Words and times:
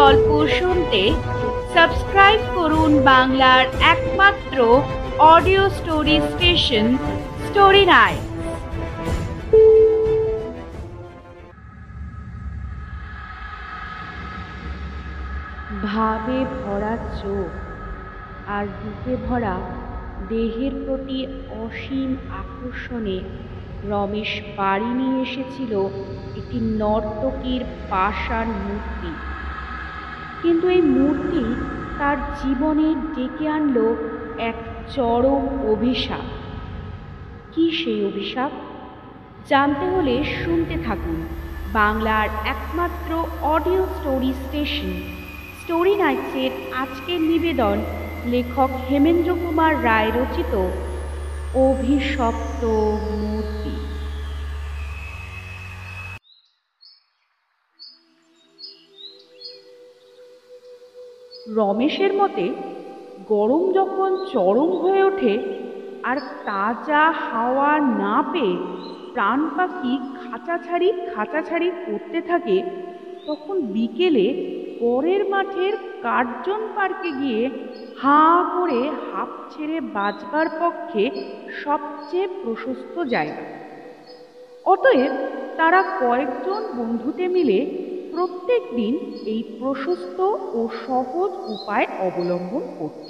গল্প 0.00 0.28
শুনতে 0.58 1.02
সাবস্ক্রাইব 1.74 2.40
করুন 2.54 2.92
বাংলার 3.02 3.64
একমাত্র 3.94 4.58
audio 5.32 5.64
story 5.68 6.16
station, 6.30 6.86
story 7.46 7.84
night 7.86 8.22
ভাবে 15.86 16.38
ভরা 16.58 16.94
চোখ 17.20 17.50
আর 18.46 18.64
বুকে 18.78 19.14
ভরা 19.26 19.56
দেহের 20.28 20.74
প্রতি 20.84 21.18
অসীম 21.64 22.10
আকর্ষণে 22.40 23.18
রমেশ 23.90 24.32
বাড়ি 24.56 24.90
নিয়ে 24.98 25.18
এসেছিল 25.22 25.72
একটি 26.36 26.58
নর্তকীর 26.80 27.62
পাষাণ 27.90 28.46
মূর্তি। 28.64 29.12
কিন্তু 30.42 30.68
এই 30.68 30.82
মূর্তি 30.82 31.54
তার 31.98 32.16
জীবনে 32.42 32.94
ডেকে 33.16 33.48
আনলো 33.48 33.96
এক 34.38 34.54
চরম 34.90 35.70
অভিশাপ। 35.70 36.26
কি 37.52 37.70
সেই 37.70 38.04
অভিশাপ? 38.04 38.50
জানতে 39.48 39.86
হলে 39.86 40.24
শুনতে 40.24 40.76
থাকুন 40.86 41.26
বাংলার 41.72 42.28
একমাত্র 42.44 43.24
অডিও 43.42 43.86
স্টোরি 43.94 44.32
স্টেশন। 44.32 44.92
স্টোরি 45.62 45.94
নাইটসের 45.94 46.50
আজকের 46.78 47.20
নিবেদন 47.20 47.78
লেখক 48.26 48.70
হেমেন্দ্র 48.90 49.34
কুমার 49.34 49.84
রায় 49.84 50.10
রচিত 50.10 50.68
অভিশপ্ত 51.54 52.64
মূর্তি। 53.22 53.61
রমেশের 61.56 62.12
মতে, 62.14 62.46
গরম 63.28 63.62
যখন 63.72 64.10
চরম 64.32 64.70
হয়ে 64.76 65.02
ওঠে 65.04 65.34
আর 66.02 66.16
তাজা 66.46 67.02
হাওয়া 67.28 67.70
না 68.02 68.16
পেয়ে 68.32 68.56
প্রাণ 69.12 69.40
পাখি 69.56 69.92
খাঁচা 70.20 70.56
ছাড়ি 70.58 70.88
খাঁচা 71.14 71.42
ছাড়ি 71.42 71.68
করতে 71.86 72.18
থাকে, 72.20 72.56
তখন 73.26 73.56
বিকেলে 73.74 74.26
পরের 74.80 75.22
মাঠের 75.30 75.72
কার্জন 76.02 76.60
পার্কে 76.76 77.10
গিয়ে 77.12 77.50
হাঁ 77.98 78.36
করে 78.56 78.80
হাঁপ 79.08 79.30
ছেড়ে 79.52 79.80
বাঁচবার 79.80 80.46
পক্ষে 80.60 81.04
সবচেয়ে 81.64 82.26
প্রশস্ত 82.42 82.94
জায়গা। 83.04 83.44
অতএব 84.64 85.12
তারা 85.56 85.80
কয়েকজন 86.00 86.62
বন্ধুতে 86.76 87.28
মিলে 87.28 87.58
প্রত্যেক 88.12 88.62
দিন 88.76 88.94
এই 89.26 89.42
প্রশস্ত 89.58 90.18
ও 90.58 90.68
সহজ 90.86 91.30
উপায় 91.54 91.86
অবলম্বন 91.98 92.64
করত। 92.78 93.02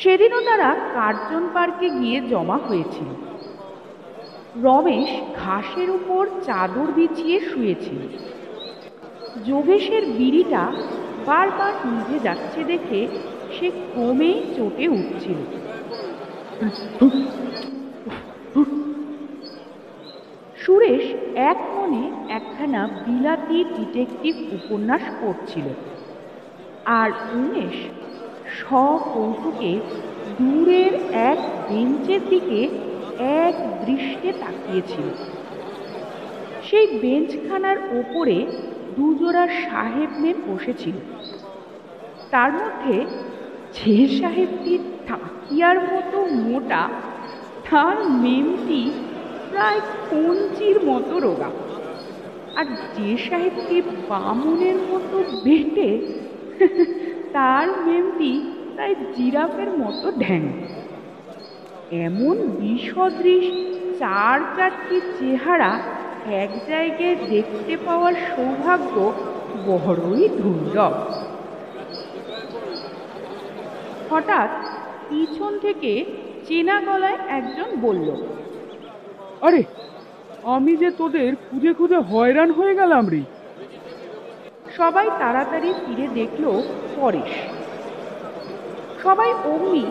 সেদিনও 0.00 0.40
তারা 0.40 0.68
কার্জন 0.94 1.44
পার্কে 1.54 1.90
গিয়ে 1.90 2.18
জমা 2.20 2.58
হয়েছিল। 2.68 3.08
রমেশ 4.62 5.10
ঘাসের 5.36 5.90
উপর 5.90 6.22
চাদর 6.46 6.88
বিছিয়ে 6.92 7.40
শুয়েছিল। 7.40 8.02
যোগেশের 9.46 10.04
বিড়িটা 10.06 10.72
বারবার 11.26 11.72
নিভে 11.84 12.18
যাচ্ছে 12.18 12.64
দেখে 12.64 13.00
সে 13.54 13.70
ক্রমেই 13.70 14.36
চটে 14.56 14.88
উঠছিল। 14.88 15.38
সুরেশ 20.56 21.04
এক 21.34 21.56
মনে 21.74 22.32
একখানা 22.32 22.88
বিলাতি 23.06 23.64
ডিটেকটিভ 23.64 24.34
উপন্যাস 24.52 25.02
পড়ছিল। 25.20 25.64
আর 26.84 27.10
উমেশ 27.32 27.76
সকৌতুকে 28.60 29.80
দূরের 30.38 30.94
এক 31.12 31.38
বেঞ্চের 31.68 32.20
দিকে 32.28 32.68
এক 33.18 33.84
দৃষ্টে 33.86 34.32
তাকিয়েছিল। 34.32 35.08
সেই 36.62 36.86
বেঞ্চখানার 36.86 37.76
ওপরে 37.92 38.46
দুজোড়া 38.96 39.48
সাহেব 39.48 40.10
মেয়ে 40.18 40.34
বসেছিল। 40.48 40.94
তার 42.30 42.52
মধ্যে 42.52 43.06
যে 43.74 44.08
সাহেবটি 44.08 44.78
তাকিয়ার 45.08 45.80
মতো 45.80 46.24
মোটা, 46.24 46.88
তার 47.70 48.04
মেমটি 48.04 48.90
প্রায় 49.52 49.80
কঞ্চির 50.10 50.84
মতো 50.84 51.18
রোগা। 51.18 51.50
আর 52.56 52.64
যে 52.96 53.16
সাহেবকে 53.16 53.82
বামুনের 54.08 54.76
মতো 54.76 55.16
বেটে, 55.44 55.90
তার 57.32 57.66
মেমটি 57.86 58.32
প্রায় 58.74 58.94
জিরাফের 59.16 59.70
মতো 59.78 60.06
ঢ্যাং। 60.18 60.42
এমন 62.06 62.36
বিসদৃশ 62.60 63.46
চার 63.98 64.40
চারটি 64.56 65.00
চেহারা 65.18 65.70
এক 66.42 66.50
জায়গায় 66.68 67.16
দেখতে 67.30 67.76
পাওয়ার 67.86 68.14
সৌভাগ্য 68.36 68.94
বড়ই 69.66 70.28
দুর্লভ। 70.28 70.94
হঠাৎ 74.10 74.50
পিছন 75.08 75.58
থেকে 75.58 76.04
চেনা 76.48 76.76
গলায় 76.80 77.18
একজন 77.28 77.68
বলল 77.80 78.08
আরে 79.42 79.62
আমি 80.42 80.76
যে 80.76 80.90
তোদের 80.90 81.34
খুঁজে 81.36 81.72
খুঁজে 81.72 81.96
হয়রান 81.96 82.50
হয়ে 82.50 82.74
গেলাম 82.74 83.08
রে। 83.08 83.22
সবাই 84.76 85.10
তাড়াতাড়ি 85.18 85.72
ফিরে 85.86 86.08
দেখল 86.14 86.62
পরেশ। 86.96 87.32
সবাই 89.02 89.32
অমনি 89.44 89.84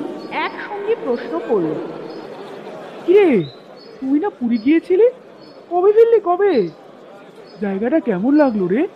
একসঙ্গে 0.45 0.95
প্রশ্ন 1.03 1.39
করল 1.49 1.73
কিরে 3.05 3.43
তুই 3.99 4.19
না 4.19 4.29
পুরী 4.29 4.57
গিয়েছিলি? 4.57 5.07
কবে 5.69 5.91
ফিরলি 5.91 6.19
কবে? 6.23 6.69
জায়গাটা 7.61 7.99
কেমন 7.99 8.35
লাগল 8.35 8.67
রে? 8.67 8.87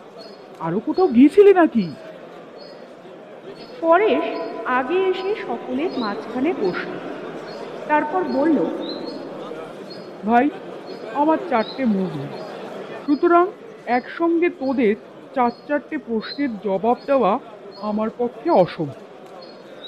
আরও 0.59 0.79
কোথাও 0.79 1.07
গিয়েছিলি 1.07 1.53
নাকি? 1.53 1.85
পরেশ 3.81 4.25
আগে 4.65 4.97
এসে 5.11 5.35
সকলের 5.47 5.91
মাঝখানে 5.99 6.53
বসল। 6.61 6.91
তারপর 7.87 8.23
বলল 8.33 8.57
ভাই, 10.25 10.49
আমার 11.13 11.37
চারটে 11.49 11.85
মুভি 11.85 12.23
সুতরাং 13.05 13.45
একসঙ্গে 13.85 14.49
তোদের 14.49 14.95
চার 15.35 15.51
চারটে 15.67 15.97
প্রশ্নের 15.97 16.51
জবাব 16.63 16.97
দেওয়া 17.05 17.39
আমার 17.81 18.09
পক্ষে 18.17 18.49
অসম্ভব 18.49 19.03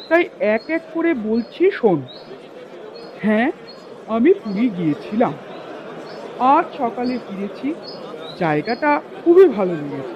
তাই 0.10 0.24
এক 0.40 0.70
এক 0.70 0.84
করে 0.94 1.14
বলছি, 1.14 1.72
শোন। 1.72 2.00
হ্যাঁ 3.22 3.52
আমি 4.08 4.34
পুরী 4.34 4.70
গিয়েছিলাম। 4.70 5.34
আজ 6.56 6.66
সকালে 6.78 7.20
ফিরেছি, 7.26 7.74
জায়গাটা 8.40 9.02
খুবই 9.24 9.48
ভালো 9.48 9.74
লেগেছে। 9.74 10.16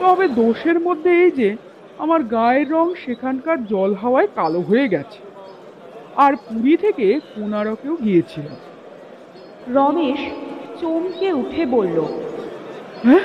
তবে 0.00 0.28
দোষের 0.28 0.80
মধ্যে 0.80 1.10
এই 1.24 1.30
যে, 1.30 1.56
আমার 1.98 2.20
গায়ের 2.36 2.68
রং 2.70 2.86
সেখানকার 3.04 3.58
জল 3.64 3.90
হাওয়ায় 3.94 4.28
কালো 4.34 4.60
হয়ে 4.60 4.88
গেছে। 4.88 5.20
আর 6.16 6.32
পুরী 6.36 6.76
থেকে 6.76 7.06
কোনারকেও 7.34 7.96
গিয়েছিলাম। 7.96 8.56
রমেশ 9.68 10.20
চমকে 10.80 11.32
উঠে 11.32 11.66
বলল 11.66 11.98
হ্যাঁ? 13.04 13.24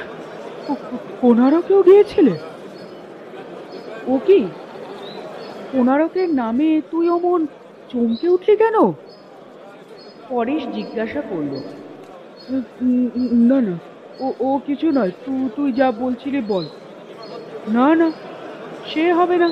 কোনারকেও 1.21 1.83
গিয়েছিলে? 1.83 2.31
ও 4.07 4.17
কি? 4.27 4.47
কোনারকের 5.71 6.29
নামে 6.33 6.81
তুই 6.91 7.09
অমন 7.09 7.45
চমকে 7.89 8.29
উঠলি 8.29 8.55
কেন? 8.55 8.91
পরেশ 10.29 10.63
জিজ্ঞাসা 10.67 11.21
করল 11.21 11.59
না 13.31 13.61
না। 13.61 13.77
ও 14.19 14.33
ও 14.39 14.59
কিছু 14.65 14.91
নয় 14.91 15.11
তুই 15.25 15.49
তুই 15.55 15.73
যা 15.73 15.91
বলছিলি 15.91 16.41
বল। 16.41 16.65
না 17.67 17.95
না 17.95 18.11
সে 18.87 19.13
হবে 19.13 19.37
না। 19.37 19.49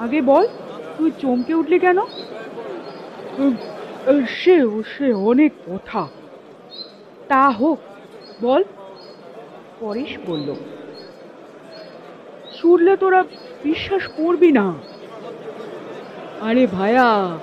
আগে 0.00 0.20
বল 0.22 0.46
তুই 0.98 1.10
চমকে 1.20 1.54
উঠলি 1.54 1.78
কেন? 1.78 1.98
সে 4.06 4.56
সে 4.98 5.12
অনেক 5.12 5.52
কথা। 5.66 6.08
তা 7.28 7.50
হোক, 7.50 7.78
বল। 8.42 8.64
পরেশ 9.80 10.18
বলল, 10.26 10.54
শুনলে 12.54 12.96
তোরা 12.96 13.22
বিশ্বাস 13.62 14.06
করবি 14.16 14.52
না? 14.52 14.74
আরে 16.40 16.66
ভায়া, 16.66 17.38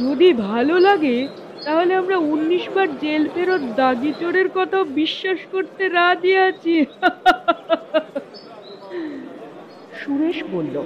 যদি 0.00 0.32
ভালো 0.32 0.78
লাগে, 0.78 1.28
তাহলে 1.64 1.94
আমরা 1.94 2.16
উনিশ 2.16 2.68
বার 2.74 2.98
জেল 2.98 3.28
ফেরত 3.34 3.60
দাগি 3.76 4.12
চোরের 4.20 4.48
কথা 4.54 4.84
বিশ্বাস 4.84 5.38
করতে 5.52 5.88
রাজি 5.88 6.36
আছি। 6.36 6.84
সুরেশ 9.98 10.42
বলল, 10.52 10.76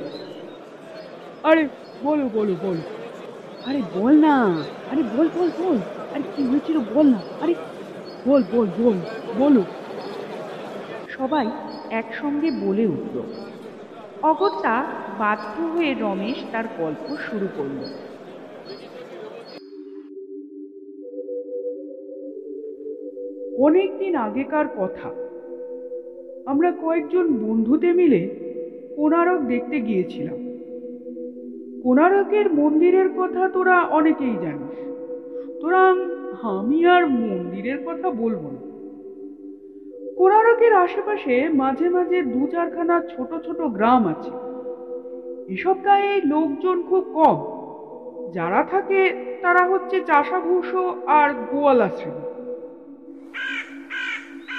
আরে, 1.43 1.69
বলো 2.02 2.28
বলো 2.32 2.55
বলো। 2.62 2.82
আরে 3.67 3.83
বল 3.95 4.21
না। 4.21 4.65
আরে 4.93 5.03
বল 5.03 5.29
বল 5.39 5.49
বল। 5.59 5.77
আরে 6.15 6.23
কি 6.37 6.47
হয়েছিল 6.47 6.79
বল 6.95 7.07
না। 7.07 7.21
আরে 7.41 7.55
বল 8.27 8.43
বল 8.53 8.67
বল, 8.79 8.97
বলো। 9.39 9.62
সবাই 11.09 11.47
একসঙ্গে 11.91 12.51
বলে 12.51 12.87
উঠল। 12.87 13.23
অগত্যা 14.23 14.85
বাধ্য 15.19 15.62
হয়ে 15.62 15.95
রমেশ 16.01 16.37
তার 16.53 16.65
গল্প 16.79 17.17
শুরু 17.17 17.49
করল। 17.57 17.85
অনেকদিন 23.59 24.15
আগেকার 24.17 24.69
কথা। 24.69 25.11
আমরা 26.47 26.71
কয়েকজন 26.71 27.33
বন্ধুতে 27.33 27.93
মিলে 27.93 28.29
কোণারক 28.97 29.41
দেখতে 29.41 29.81
গিয়েছিলাম। 29.81 30.50
কোণারকের 31.82 32.55
মন্দিরের 32.55 33.09
কথা 33.17 33.49
তোরা 33.49 33.81
অনেকেই 33.81 34.37
জানিস। 34.43 34.77
সুতরাং 35.44 36.11
আমি 36.43 36.87
আর 36.87 37.06
মন্দিরের 37.06 37.79
কথা 37.87 38.11
বলব 38.11 38.43
না। 38.43 38.71
কোণারকের 40.17 40.73
আশেপাশে 40.73 41.49
মাঝে 41.49 41.88
মাঝে 41.88 42.23
দু 42.23 42.47
চারখানা 42.47 43.00
ছোট 43.00 43.44
ছোট 43.47 43.61
গ্রাম 43.61 44.06
আছে। 44.06 44.31
এসব 45.53 45.85
গায়ে 45.85 46.21
লোকজন 46.25 46.82
খুব 46.82 47.05
কম। 47.15 47.61
যারা 48.32 48.62
থাকে 48.62 49.12
তারা 49.43 49.67
হচ্ছে 49.67 50.00
চাষাভূষ 50.00 50.75
আর 51.06 51.31
গোয়ালা 51.50 51.88
শ্রেণি। 51.88 52.21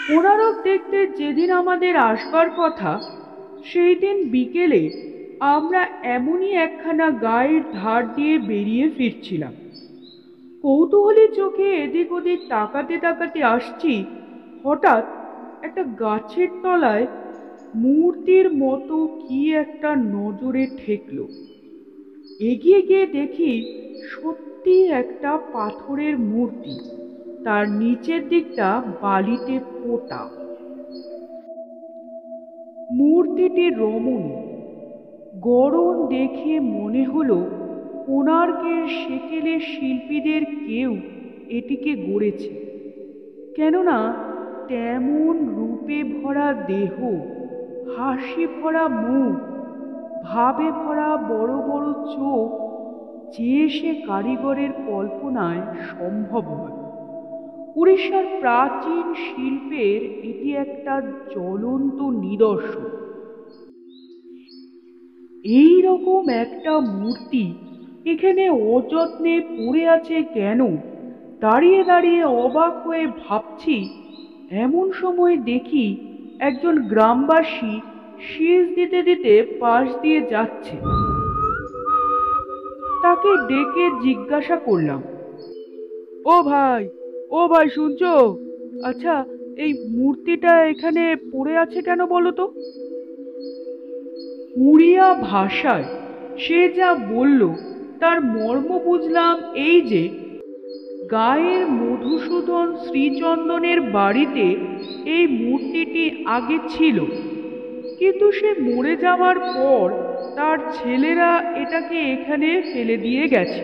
কোণারক 0.07 0.61
দেখতে 0.63 1.07
যেদিন 1.07 1.51
আমাদের 1.51 1.95
আসবার 1.95 2.49
কথা, 2.57 2.99
সেই 3.63 3.95
দিন 3.95 4.29
বিকেলে 4.29 5.11
আমরা 5.41 5.81
এমনই 6.03 6.51
একখানা 6.55 7.11
গায়ের 7.11 7.63
ধার 7.71 8.01
দিয়ে 8.13 8.37
বেরিয়ে 8.39 8.89
ফিরছিলাম। 8.89 9.53
কৌতূহলী 10.63 11.25
চোখে 11.35 11.67
এদিক 11.83 12.11
ওদিক 12.11 12.39
তাকাতে 12.49 12.95
তাকাতে 12.97 13.43
আসছি, 13.43 13.93
হঠাৎ 14.63 15.03
একটা 15.63 15.83
গাছের 15.99 16.49
তলায় 16.63 17.05
মূর্তির 17.73 18.47
মতো 18.53 19.07
কি 19.19 19.53
একটা 19.53 19.95
নজরে 19.95 20.67
ঠেকল। 20.77 21.17
এগিয়ে 22.39 22.81
গিয়ে 22.81 23.05
দেখি 23.05 23.51
সত্যি 24.03 24.75
একটা 24.91 25.37
পাথরের 25.51 26.17
মূর্তি, 26.17 26.75
তার 27.45 27.69
নিচের 27.69 28.21
দিকটা 28.27 28.81
বালিতে 29.01 29.59
পোতা। 29.81 30.21
মূর্তিটি 32.89 33.65
রমণী 33.69 34.35
গড়ন 35.41 36.07
দেখে 36.07 36.59
মনে 36.59 37.03
হলো, 37.03 37.39
কোণার্কের 38.05 38.87
সেকেলের 38.87 39.59
শিল্পীদের 39.59 40.43
কেউ 40.67 40.91
এটিকে 41.49 41.95
গড়েছে। 41.95 42.51
কেননা 43.55 43.97
তেমন 44.67 45.35
রূপে 45.57 46.03
ভরা 46.03 46.53
দেহ, 46.53 46.95
হাসি 47.97 48.47
ভরা 48.47 48.87
মুখ, 48.87 49.35
ভাবে 50.23 50.71
ভরা 50.71 51.17
বড় 51.17 51.53
বড় 51.69 51.87
চোখ, 51.93 52.49
যে 53.37 53.69
সে 53.69 53.91
কারিগরের 54.07 54.71
কল্পনায় 54.87 55.61
সম্ভব 55.89 56.45
হয় 56.59 56.77
উড়িষ্যার 57.75 58.25
প্রাচীন 58.39 59.05
শিল্পের 59.13 60.01
এটি 60.29 60.55
একটা 60.55 61.01
জ্বলন্ত 61.33 62.01
নিদর্শন। 62.01 63.00
এই 65.45 65.75
রকম 65.81 66.23
একটা 66.43 66.73
মূর্তি 66.93 67.45
এখানে 68.05 68.43
অযত্নে 68.73 69.35
পড়ে 69.55 69.83
আছে 69.87 70.17
কেন? 70.33 70.59
দাঁড়িয়ে 71.41 71.81
দাঁড়িয়ে 71.83 72.21
অবাক 72.43 72.73
হয়ে 72.85 73.05
ভাবছি, 73.17 73.77
এমন 74.51 74.85
সময় 74.91 75.35
দেখি 75.41 75.85
একজন 76.39 76.75
গ্রামবাসী 76.91 77.73
শীষ 78.19 78.61
দিতে 78.75 78.99
দিতে 79.03 79.33
পাশ 79.59 79.85
দিয়ে 80.01 80.19
যাচ্ছে। 80.29 80.75
তাকে 83.03 83.29
ডেকে 83.49 83.85
জিজ্ঞাসা 84.03 84.55
করলাম, 84.67 85.01
ও 86.25 86.35
ভাই 86.43 86.83
ও 87.31 87.39
ভাই 87.47 87.67
শুনছো? 87.69 88.11
আচ্ছা 88.83 89.13
এই 89.57 89.71
মূর্তিটা 89.95 90.53
এখানে 90.71 91.03
পড়ে 91.31 91.53
আছে 91.57 91.79
কেন 91.81 91.99
বলো 92.05 92.31
তো? 92.31 92.45
উড়িয়া 94.55 95.13
ভাষায় 95.13 95.83
সে 96.37 96.69
যা 96.69 96.93
বলল, 96.93 97.53
তার 97.99 98.21
মর্ম 98.21 98.79
বুঝলাম 98.79 99.43
এই 99.55 99.81
যে, 99.81 100.09
গায়ের 101.11 101.67
মধুসূদন 101.67 102.75
শ্রীচন্দনের 102.75 103.81
বাড়িতে 103.81 104.55
এই 105.05 105.27
মূর্তিটি 105.27 106.11
আগে 106.25 106.57
ছিল। 106.69 107.05
কিন্তু 107.99 108.31
সে 108.31 108.53
মরে 108.61 108.95
যাওয়ার 108.95 109.39
পর 109.39 109.91
তার 110.35 110.57
ছেলেরা 110.73 111.53
এটাকে 111.55 111.97
এখানে 112.13 112.61
ফেলে 112.73 112.97
দিয়ে 112.97 113.27
গেছে। 113.27 113.61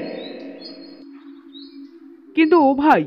কিন্তু 2.35 2.57
ও 2.61 2.73
ভাই, 2.73 3.05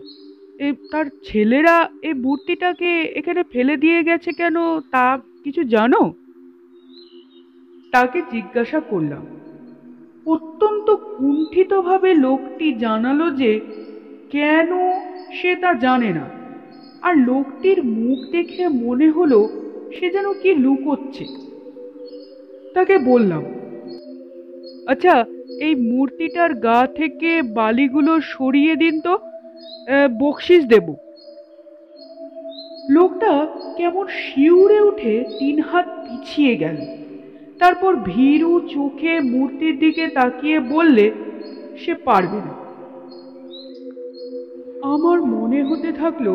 এ 0.58 0.72
তার 0.90 1.06
ছেলেরা 1.24 1.88
এই 2.02 2.14
মূর্তিটাকে 2.14 3.02
এখানে 3.04 3.42
ফেলে 3.52 3.76
দিয়ে 3.76 4.02
গেছে 4.02 4.32
কেন 4.32 4.80
তা 4.90 5.18
কিছু 5.44 5.62
জানো? 5.64 6.12
তাকে 7.92 8.18
জিজ্ঞাসা 8.32 8.80
করলাম, 8.90 9.24
অত্যন্ত 10.26 10.86
কুণ্ঠিতভাবে 11.16 12.10
লোকটি 12.26 12.66
জানালো 12.84 13.26
যে 13.40 13.52
কেন 14.34 14.70
সে 15.36 15.52
তা 15.62 15.70
জানে 15.84 16.10
না, 16.18 16.26
আর 17.06 17.14
লোকটির 17.28 17.78
মুখ 17.98 18.18
দেখে 18.34 18.64
মনে 18.84 19.08
হলো 19.16 19.40
সে 19.96 20.06
যেন 20.14 20.26
কি 20.42 20.50
লুকোচ্ছে। 20.64 21.24
তাকে 22.74 22.94
বললাম 23.10 23.42
আচ্ছা 24.92 25.14
এই 25.66 25.74
মূর্তিটার 25.90 26.52
গা 26.66 26.80
থেকে 26.98 27.30
বালিগুলো 27.58 28.12
সরিয়ে 28.34 28.74
দিন 28.82 28.94
তো 29.06 29.14
বকশিস 30.20 30.62
দেব। 30.72 30.86
লোকটা 32.96 33.32
কেমন 33.78 34.04
শিউরে 34.20 34.78
উঠে 34.90 35.14
তিন 35.38 35.56
হাত 35.68 35.86
পিছিয়ে 36.04 36.54
গেল। 36.62 36.78
তারপর 37.60 37.92
ভীরু 38.10 38.52
চোখে 38.74 39.12
মূর্তির 39.32 39.74
দিকে 39.82 40.04
তাকিয়ে 40.18 40.56
বললে, 40.74 41.06
সে 41.76 41.92
পারবে 42.06 42.38
না। 42.46 42.54
আমার 44.94 45.18
মনে 45.34 45.60
হতে 45.68 45.90
থাকল, 45.92 46.26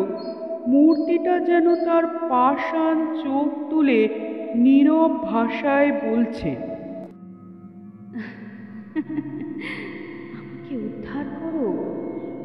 মূর্তিটা 0.66 1.34
যেন 1.48 1.66
তার 1.86 2.04
পাষাণ 2.30 2.96
চোখ 3.22 3.48
তুলে 3.70 4.00
নীরব 4.64 5.12
ভাষায় 5.30 5.90
বলছে, 6.06 6.50
আমাকে 10.38 10.72
উদ্ধার 10.88 11.26
করো। 11.40 11.66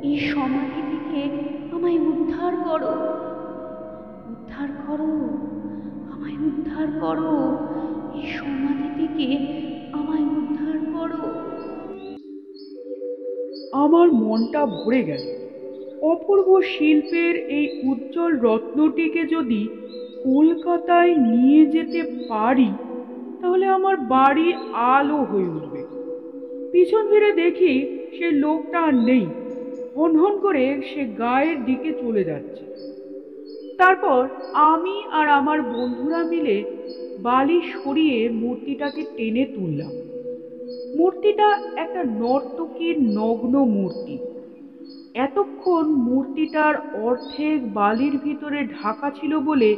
এই 0.09 0.17
সমাধি 0.31 0.81
থেকে 0.91 1.21
আমায় 1.75 1.99
উদ্ধার 2.11 2.53
করো। 2.67 2.93
উদ্ধার 4.33 4.69
করো, 4.85 5.11
আমায় 6.13 6.37
উদ্ধার 6.49 6.87
করো। 7.03 7.33
সমাধি 8.19 8.89
থেকে 8.97 9.37
আমায় 9.91 10.21
উদ্ধার 10.21 10.77
করো। 10.93 11.23
আমার 13.71 14.11
মনটা 14.11 14.65
ভরে 14.65 15.03
গেল। 15.03 15.23
অপূর্ব 16.01 16.61
শিল্পের 16.61 17.35
এই 17.35 17.67
উজ্জ্বল 17.83 18.37
রত্নটিকে 18.37 19.25
যদি 19.25 19.67
কলকাতায় 20.23 21.15
নিয়ে 21.15 21.65
যেতে 21.65 22.03
পারি, 22.29 22.71
তাহলে 23.41 23.65
আমার 23.65 23.97
বাড়ি 23.97 24.53
আলো 24.71 25.15
হয়ে 25.15 25.49
উঠবে। 25.49 25.81
পিছন 26.71 27.09
ফিরে 27.09 27.31
দেখি 27.31 27.73
সে 28.17 28.31
লোকটা 28.31 28.79
আর 28.79 28.93
নেই। 28.93 29.25
হনহন 29.95 30.39
করে 30.39 30.81
সে 30.81 31.05
গায়ের 31.05 31.65
দিকে 31.65 31.93
চলে 31.93 32.23
যাচ্ছে। 32.23 32.65
তারপর 33.77 34.27
আমি 34.53 35.03
আর 35.11 35.27
আমার 35.27 35.61
বন্ধুরা 35.61 36.23
মিলে 36.23 36.80
বালি 37.17 37.61
সরিয়ে 37.61 38.29
মূর্তিটাকে 38.29 39.01
টেনে 39.17 39.45
তুললাম। 39.45 39.91
মূর্তিটা 40.95 41.47
একটা 41.75 42.03
নর্তকীর 42.03 42.95
নগ্ন 42.99 43.53
মূর্তি। 43.65 44.15
এতক্ষণ 45.15 45.85
মূর্তিটার 45.93 46.75
অর্ধেক 46.93 47.57
বালির 47.73 48.17
ভিতরে 48.17 48.63
ঢাকা 48.63 49.09
ছিল 49.09 49.39
বলে 49.39 49.75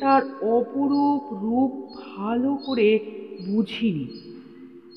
তার 0.00 0.22
অপরূপ 0.40 1.22
রূপ 1.32 1.70
ভালো 1.96 2.56
করে 2.66 2.98
বুঝিনি। 3.46 4.06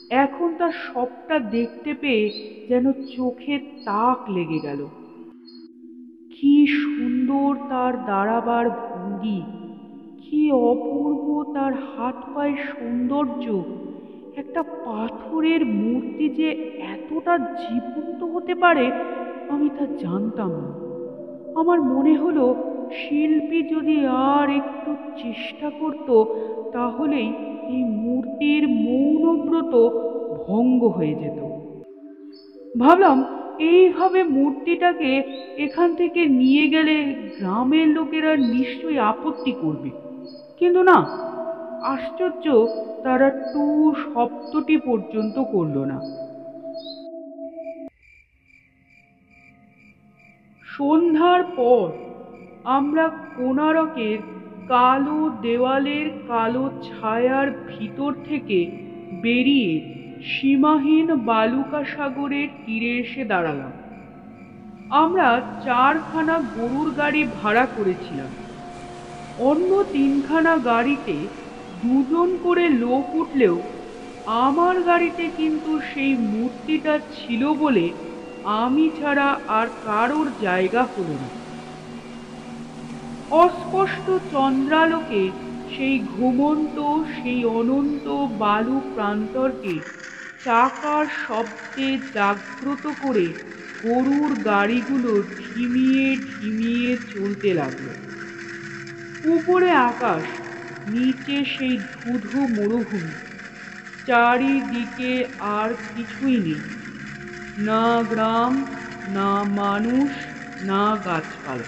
এখন 0.09 0.55
তার 0.55 0.71
সবটা 0.71 1.39
দেখতে 1.39 1.93
পেয়ে 1.93 2.23
যেন 2.69 2.91
চোখে 2.91 3.59
তাক 3.85 4.29
লেগে 4.29 4.59
গেল। 4.59 4.87
কি 6.31 6.67
সুন্দর 6.67 7.55
তার 7.69 7.93
দাঁড়াবার 8.05 8.69
ভঙ্গি। 8.69 9.41
কি 10.29 10.51
অপূর্ব 10.51 11.53
তার 11.53 11.73
হাত 11.73 12.15
পায়ের 12.35 12.55
সৌন্দর্য। 12.55 13.63
একটা 14.35 14.63
পাথরের 14.63 15.65
মূর্তি 15.65 16.29
যে 16.29 16.49
এতটা 16.79 17.37
জীবন্ত 17.37 18.23
হতে 18.23 18.55
পারে, 18.55 18.91
আমি 19.49 19.69
তা 19.69 19.85
জানতাম 19.85 20.49
না। 20.49 20.71
আমার 21.59 21.81
মনে 21.81 22.15
হলো, 22.15 22.55
শিল্পী 22.91 23.63
যদি 23.63 24.05
আর 24.05 24.49
একটু 24.49 24.95
চেষ্টা 25.23 25.71
করত, 25.79 26.23
তাহলেই 26.71 27.33
এই 27.69 27.83
মূর্তির 27.83 28.67
মৌনব্রত 28.67 29.73
ভঙ্গ 30.45 30.83
হয়ে 30.83 31.15
যেত। 31.15 31.39
ভাবলাম, 32.79 33.23
এইভাবে 33.59 34.23
মূর্তিটাকে 34.23 35.23
এখান 35.57 35.95
থেকে 35.95 36.25
নিয়ে 36.25 36.67
গেলে 36.67 36.95
গ্রামের 37.39 37.87
লোকেরা 37.87 38.37
নিশ্চয়ই 38.37 38.99
আপত্তি 38.99 39.51
করবে। 39.51 39.89
কিন্তু 40.61 40.81
না, 40.83 40.97
আশ্চর্য 41.85 42.45
তারা 43.03 43.29
টু 43.53 43.65
শব্দটি 44.13 44.77
পর্যন্ত 44.77 45.35
করল 45.51 45.77
না। 45.85 45.97
সন্ধ্যার 50.63 51.41
পর 51.55 51.85
আমরা 52.63 53.05
কোনারকের 53.37 54.19
কালো 54.67 55.29
দেওয়ালের 55.41 56.07
কালো 56.27 56.69
ছায়ার 56.83 57.47
ভিতর 57.67 58.11
থেকে 58.29 58.59
বেরিয়ে 59.21 59.71
সীমাহীন 60.23 61.07
বালুকা 61.25 61.81
সাগরের 61.85 62.49
তীরে 62.65 62.91
এসে 62.97 63.23
দাঁড়ালাম। 63.25 63.73
আমরা 64.89 65.27
চারখানা 65.65 66.35
গরুর 66.57 66.89
গাড়ি 66.97 67.21
ভাড়া 67.41 67.65
করেছিলাম। 67.77 68.46
অন্য 69.39 69.83
তিনখানা 69.93 70.57
গাড়িতে 70.57 71.27
দুজন 71.73 72.37
করে 72.37 72.69
লোক 72.69 73.15
উঠলেও 73.15 73.61
আমার 74.25 74.83
গাড়িতে 74.83 75.29
কিন্তু 75.29 75.79
সেই 75.79 76.15
মূর্তিটা 76.15 76.99
ছিল 77.11 77.53
বলে 77.53 77.91
আমি 78.43 78.91
ছাড়া 78.99 79.39
আর 79.47 79.67
কারোর 79.85 80.27
জায়গা 80.41 80.83
হলো 80.83 81.15
না। 81.17 81.29
অস্পষ্ট 83.31 84.11
চন্দ্রালোকে 84.31 85.31
সেই 85.69 85.99
ঘুমন্ত, 85.99 86.77
সেই 87.15 87.45
অনন্ত 87.45 88.07
বালু 88.39 88.81
প্রান্তরকে 88.93 89.79
চাকার 90.45 91.05
শব্দে 91.27 91.97
জাগ্রত 92.13 92.87
করে 93.01 93.33
গরুর 93.83 94.35
গাড়িগুলো 94.35 95.21
ঢিমিয়ে 95.21 96.15
ঢিমিয়ে 96.15 96.97
চলতে 96.97 97.53
লাগল। 97.53 98.16
উপরে 99.27 99.71
আকাশ, 99.71 100.23
নিচে 100.87 101.45
সেই 101.45 101.77
ধুধু 101.77 102.39
মরুভূমি। 102.39 103.11
চারিদিকে 104.05 105.25
আর 105.39 105.69
কিছুই 105.95 106.37
নেই। 106.41 106.59
না 107.57 108.03
গ্রাম, 108.09 108.65
না 109.07 109.43
মানুষ, 109.43 110.11
না 110.61 110.97
গাছপালা। 111.05 111.63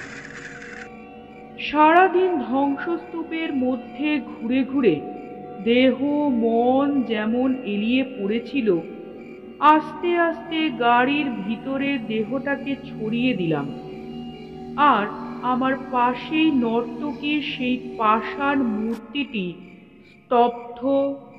সারাদিন 1.59 2.39
ধ্বংসস্তূপের 2.49 3.55
মধ্যে 3.55 4.19
ঘুরে 4.19 4.63
ঘুরে 4.63 5.01
দেহ, 5.63 6.03
মন 6.27 7.01
যেমন 7.01 7.55
এলিয়ে 7.63 8.03
পড়েছিল, 8.03 8.77
আস্তে 9.59 10.17
আস্তে 10.17 10.69
গাড়ির 10.69 11.25
ভিতরে 11.47 11.97
দেহটাকে 12.07 12.75
ছড়িয়ে 12.75 13.33
দিলাম। 13.33 13.65
আর 14.77 15.28
আমার 15.41 15.74
পাশেই 15.91 16.51
নর্তকীর 16.51 17.41
সেই 17.41 17.77
পাষাণ 17.98 18.63
মূর্তিটি 18.63 19.53
স্তব্ধ 20.08 20.86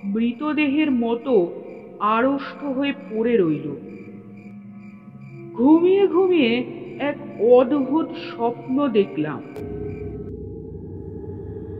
মৃতদেহের 0.04 0.90
মতো 0.90 1.50
আড়ষ্ট 2.00 2.64
হয়ে 2.64 2.92
পড়ে 2.92 3.36
রইল। 3.36 3.74
ঘুমিয়ে 5.52 6.06
ঘুমিয়ে 6.06 6.64
এক 6.98 7.16
অদ্ভুত 7.40 8.06
স্বপ্ন 8.12 8.88
দেখলাম। 8.88 9.40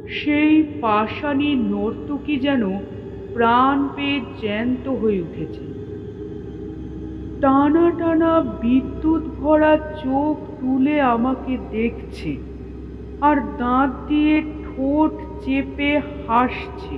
সেই 0.09 0.63
পাষাণী 0.81 1.55
নর্তকী 1.55 2.37
যেন 2.37 2.81
প্রাণ 3.33 3.89
পেয়ে 3.97 4.21
জ্যান্ত 4.41 4.89
হয়ে 4.89 5.21
উঠেছে। 5.21 5.61
টানা 7.41 7.91
টানা 7.91 8.41
বিদ্যুৎ 8.41 9.23
ভরা 9.23 9.77
চোখ 9.77 10.50
তুলে 10.61 11.01
আমাকে 11.15 11.53
দেখছে 11.71 12.33
আর 13.21 13.37
দাঁত 13.59 13.91
দিয়ে 14.09 14.37
ঠোঁট 14.65 15.13
চেপে 15.43 15.91
হাসছে। 16.27 16.97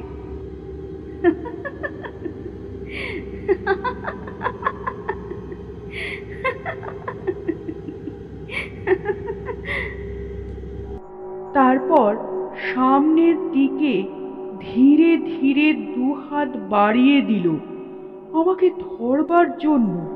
তারপর 11.55 12.11
সামনের 12.75 13.37
দিকে 13.53 13.95
ধীরে 14.61 15.11
ধীরে 15.33 15.67
দু 15.95 16.07
হাত 16.25 16.51
বাড়িয়ে 16.71 17.19
দিল। 17.23 17.47
আমাকে 18.41 18.67
ধরবার 18.81 19.47
জন্য 19.59 20.12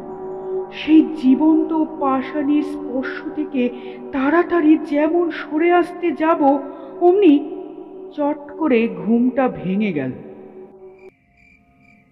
সেই 0.73 1.07
জীবন্ত 1.23 1.85
পাষাণীর 1.85 2.63
স্পর্শ 2.63 3.25
থেকে 3.37 3.69
তাড়াতাড়ি 4.13 4.79
যেমন 4.91 5.31
সরে 5.31 5.73
আসতে 5.73 6.13
যাব, 6.13 6.59
অমনি 7.01 7.51
চট 8.13 8.51
করে 8.59 8.89
ঘুমটা 8.89 9.49
ভেঙে 9.49 9.93
গেল। 9.93 10.13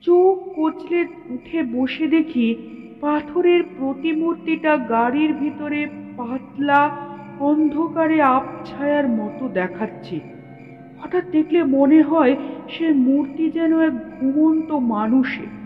চোখ 0.02 0.38
কচলে 0.56 1.06
উঠে 1.30 1.62
বসে 1.62 2.06
দেখি 2.06 2.54
পাথরের 3.00 3.62
প্রতিমূর্তিটা 3.78 4.76
গাড়ির 4.76 5.32
ভিতরে 5.32 5.86
পাতলা, 6.16 6.96
অন্ধকারে 7.40 8.22
আবছায়ার 8.22 9.08
মতো 9.08 9.48
দেখাচ্ছে। 9.48 10.20
হঠাৎ 11.00 11.24
দেখলে 11.30 11.64
মনে 11.64 12.02
হয় 12.02 12.36
সে 12.68 12.92
মূর্তি 12.92 13.50
যেন 13.50 13.80
এক 13.80 13.92
ঘুমন্ত 14.20 14.72
মানুষের। 14.72 15.63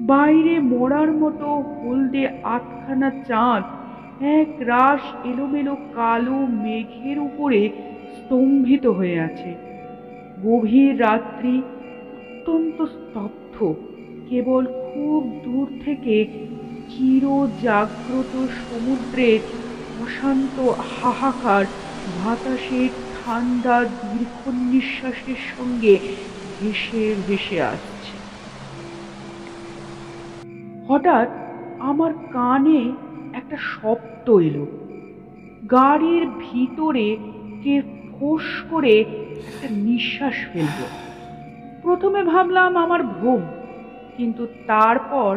বাইরে 0.00 0.58
মরার 0.58 1.12
মতো 1.12 1.46
হলদে 1.46 2.28
আটখানা 2.42 3.10
চাঁদ। 3.10 3.62
এক 4.22 4.48
রাস 4.60 5.26
এলোমেলো 5.26 5.76
কালো 5.94 6.46
মেঘের 6.46 7.18
উপরে 7.18 7.70
স্তম্ভিত 8.16 8.86
হয়ে 8.86 9.20
আছে। 9.20 9.54
গভীর 10.44 11.00
রাত্রি 11.00 11.62
অত্যন্ত 12.12 12.82
স্তব্ধ। 12.82 13.74
কেবল 14.28 14.66
খুব 14.66 15.40
দূর 15.44 15.68
থেকে 15.84 16.26
চির 16.88 17.22
জাগ্রত 17.62 18.46
সমুদ্রের 18.46 19.40
অশান্ত 20.02 20.72
হাহাকার, 21.02 21.64
বাতাসের 22.24 22.88
ঠান্ডা 22.88 23.84
দীর্ঘ 23.84 24.48
নিঃশ্বাসের 24.48 25.36
সঙ্গে 25.58 25.98
ভেসে 26.60 27.14
ভেসে 27.26 27.62
আসছে। 27.62 28.15
হঠাৎ 30.96 31.28
আমার 31.80 32.12
কানে 32.32 32.80
একটা 33.32 33.56
শব্দ 33.56 34.26
এলো। 34.48 34.66
গাড়ির 35.70 36.26
ভিতরে 36.26 37.16
কে 37.62 37.82
ফোঁস 38.10 38.46
করে 38.70 38.94
একটা 39.50 39.68
নিঃশ্বাস 39.86 40.36
ফেলল। 40.52 40.80
প্রথমে 41.82 42.20
ভাবলাম 42.22 42.76
আমার 42.76 43.02
ভ্রম 43.02 43.42
কিন্তু 44.16 44.46
তারপর 44.66 45.32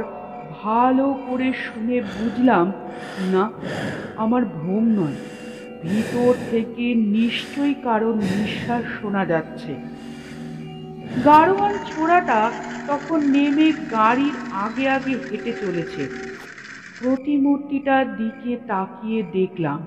ভালো 0.63 1.07
করে 1.27 1.53
শুনে 1.53 2.01
বুঝলাম, 2.01 2.71
না, 3.31 3.43
আমার 4.17 4.45
ভ্রম 4.45 4.85
নয়। 4.99 5.17
ভিতর 5.83 6.33
থেকে 6.51 6.95
নিশ্চয়ই 6.95 7.75
কারোর 7.83 8.15
নিঃশ্বাস 8.15 8.83
শোনা 8.97 9.25
যাচ্ছে। 9.25 9.71
গাড়োয়ান 11.25 11.73
ছোড়াটা 11.89 12.51
তখন 12.89 13.19
নেমে 13.29 13.71
গাড়ির 13.91 14.35
আগে 14.51 14.89
আগে 14.89 15.13
হেঁটে 15.15 15.53
চলেছে। 15.61 16.03
প্রতিমূর্তিটার 16.99 18.15
দিকে 18.15 18.57
তাকিয়ে 18.67 19.23
দেখলাম, 19.33 19.79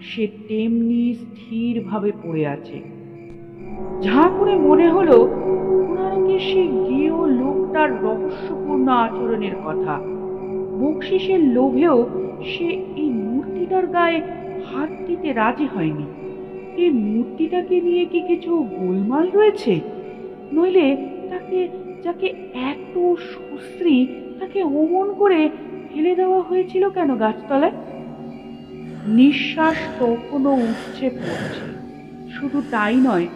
সে 0.00 0.28
তেমনি 0.48 1.14
স্থিরভাবে 1.14 2.12
পড়ে 2.22 2.46
আছে। 2.46 2.82
ঝাঁ 4.02 4.28
করে 4.38 4.54
মনে 4.58 4.88
হলো 4.88 5.16
কোনারকের 5.86 6.40
সেই 6.40 6.68
গেও 6.68 7.26
লোকটার 7.26 8.02
রহস্যপূর্ণ 8.02 8.88
আচরণের 8.88 9.56
কথা। 9.64 10.00
বকশিসের 10.80 11.40
লোভেও 11.40 11.96
সে 12.44 12.68
এই 12.96 13.10
মূর্তিটার 13.10 13.86
গায়ে 13.86 14.20
হাত 14.72 14.90
দিতে 15.06 15.32
রাজি 15.32 15.66
হয়নি। 15.74 16.06
এই 16.76 16.90
মূর্তিটাকে 16.90 17.80
নিয়ে 17.80 18.04
কি 18.04 18.20
কিছু 18.20 18.50
গোলমাল 18.78 19.30
রয়েছে? 19.34 19.80
নইলে 20.52 20.96
তাকে 21.30 21.68
যাকে 22.04 22.28
এত 22.70 22.94
সুশ্রী 23.30 23.96
তাকে 24.38 24.60
অমন 24.80 25.06
করে 25.20 25.40
ফেলে 25.88 26.12
দেওয়া 26.20 26.40
হয়েছিল 26.48 26.84
কেন 26.96 27.10
গাছতলায়? 27.22 27.76
নিঃশ্বাস 29.18 29.78
তখনও 30.00 30.52
উঠছে 30.66 31.06
পড়ছে। 31.20 31.66
শুধু 32.34 32.58
তাই 32.70 32.96
নয়, 33.08 33.26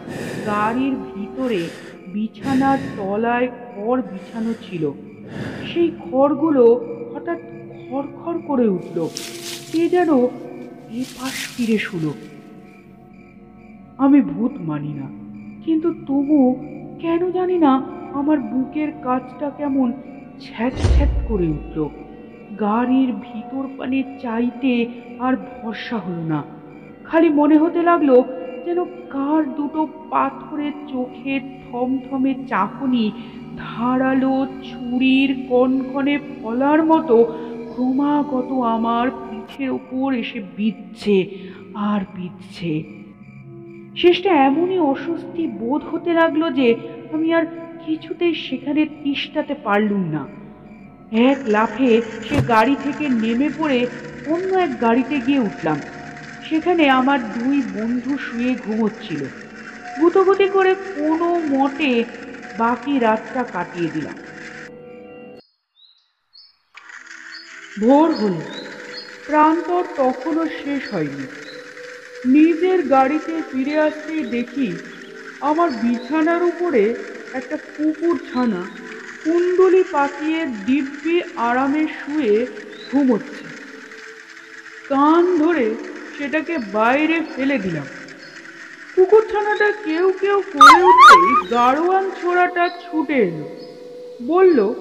গাড়ির 0.46 0.94
ভিতরে 1.08 1.60
বিছানার 2.12 2.78
তলায় 2.96 3.48
খড় 3.68 4.00
বিছানো 4.10 4.52
ছিল। 4.64 4.84
সেই 5.68 5.88
খড়গুলো 6.04 6.64
হঠাৎ 7.12 7.40
খড়খড় 7.80 8.40
করে 8.48 8.66
উঠল। 8.76 8.98
কে 9.70 9.82
যেন 9.94 10.10
এ 10.98 11.00
পাশ 11.16 11.36
ফিরে 11.52 11.78
শুলো। 11.78 12.12
আমি 14.04 14.18
ভূত 14.32 14.54
মানি 14.68 14.92
না, 15.00 15.06
কিন্তু 15.64 15.88
তবু 16.08 16.38
কেন 17.02 17.20
জানি 17.30 17.56
না 17.66 17.72
আমার 18.14 18.38
বুকের 18.38 18.92
কাজটা 19.02 19.50
কেমন 19.50 19.92
ছ্যাঁচ 20.40 20.72
ছ্যাঁচ 20.94 21.08
করে 21.28 21.48
উঠল। 21.48 21.88
গাড়ির 22.60 23.12
ভিতর 23.12 23.68
পানে 23.78 24.02
চাইতে 24.22 24.86
আর 25.18 25.36
ভরসা 25.36 25.96
হলো 25.96 26.24
না। 26.24 26.44
খালি 27.04 27.28
মনে 27.28 27.56
হতে 27.58 27.82
লাগল 27.82 28.22
যেন 28.64 28.84
কার 28.84 29.54
দুটো 29.54 29.88
পাথরের 30.10 30.72
চোখের 30.88 31.40
থমথমে 31.40 32.34
চাকুনি 32.48 33.10
ধারালো 33.56 34.46
ছুরির 34.62 35.46
কনকনে 35.48 36.18
ফলার 36.18 36.84
মতো 36.84 37.24
ক্রমাগত 37.74 38.52
আমার 38.52 39.10
পিঠের 39.10 39.70
ওপর 39.70 40.14
এসে 40.14 40.42
বিচ্ছে 40.56 41.30
আর 41.74 42.00
বিচ্ছে 42.16 42.82
শেষটা 43.96 44.30
এমনই 44.34 44.78
অস্বস্তি 44.78 45.46
বোধ 45.46 45.82
হতে 45.90 46.12
লাগল 46.12 46.50
যে 46.52 46.74
আমি 47.12 47.34
আর 47.34 47.46
কিছুতেই 47.88 48.34
সেখানে 48.34 48.86
তিষ্ঠাতে 49.04 49.54
পারলুম 49.54 50.02
না। 50.10 50.22
এক 51.30 51.38
লাফে 51.46 52.02
সে 52.28 52.36
গাড়ি 52.48 52.76
থেকে 52.84 53.08
নেমে 53.08 53.48
পড়ে 53.58 53.86
অন্য 54.26 54.54
এক 54.56 54.80
গাড়িতে 54.80 55.20
গিয়ে 55.20 55.38
উঠলাম। 55.38 55.80
সেখানে 56.48 56.90
আমার 56.90 57.18
দুই 57.32 57.62
বন্ধু 57.74 58.18
শুয়ে 58.18 58.54
ঘুমোচ্ছিল। 58.66 59.24
গুতগুতি 60.00 60.48
করে 60.48 60.74
কোনো 60.74 61.28
মতে 61.48 62.04
বাকি 62.58 62.98
রাতটা 62.98 63.42
কাটিয়ে 63.42 63.90
দিলাম। 63.90 64.16
ভোর 67.80 68.08
হলো। 68.14 68.42
প্রান্তর 69.26 69.84
তখনও 69.96 70.46
শেষ 70.46 70.94
হয়নি। 70.94 71.26
নিজের 72.26 72.88
গাড়িতে 72.88 73.42
ফিরে 73.52 73.80
আসতেই 73.80 74.24
দেখি 74.24 74.68
আমার 75.40 75.70
বিছানার 75.70 76.42
উপরে 76.42 76.94
একটা 77.34 77.56
কুকুর 77.56 78.18
ছানা 78.32 78.62
কুণ্ডলি 79.24 79.82
পাকিয়ে 79.92 80.46
দিব্যি 80.66 81.22
আরামে 81.36 81.86
শুয়ে 81.98 82.46
ঘুমোচ্ছে। 82.90 83.44
কান 84.88 85.38
ধরে 85.38 85.74
সেটাকে 86.18 86.58
বাইরে 86.72 87.22
ফেলে 87.36 87.58
দিলাম। 87.58 87.86
কুকুরছানাটা 88.94 89.72
কেউ 89.72 90.12
কেউ 90.20 90.42
করে 90.52 90.82
উঠতেই 90.82 91.50
গাড়োয়ান 91.50 92.10
ছোড়াটা 92.22 92.68
ছুটে 92.68 93.14
এলো। 93.14 93.44
বলল 94.26 94.74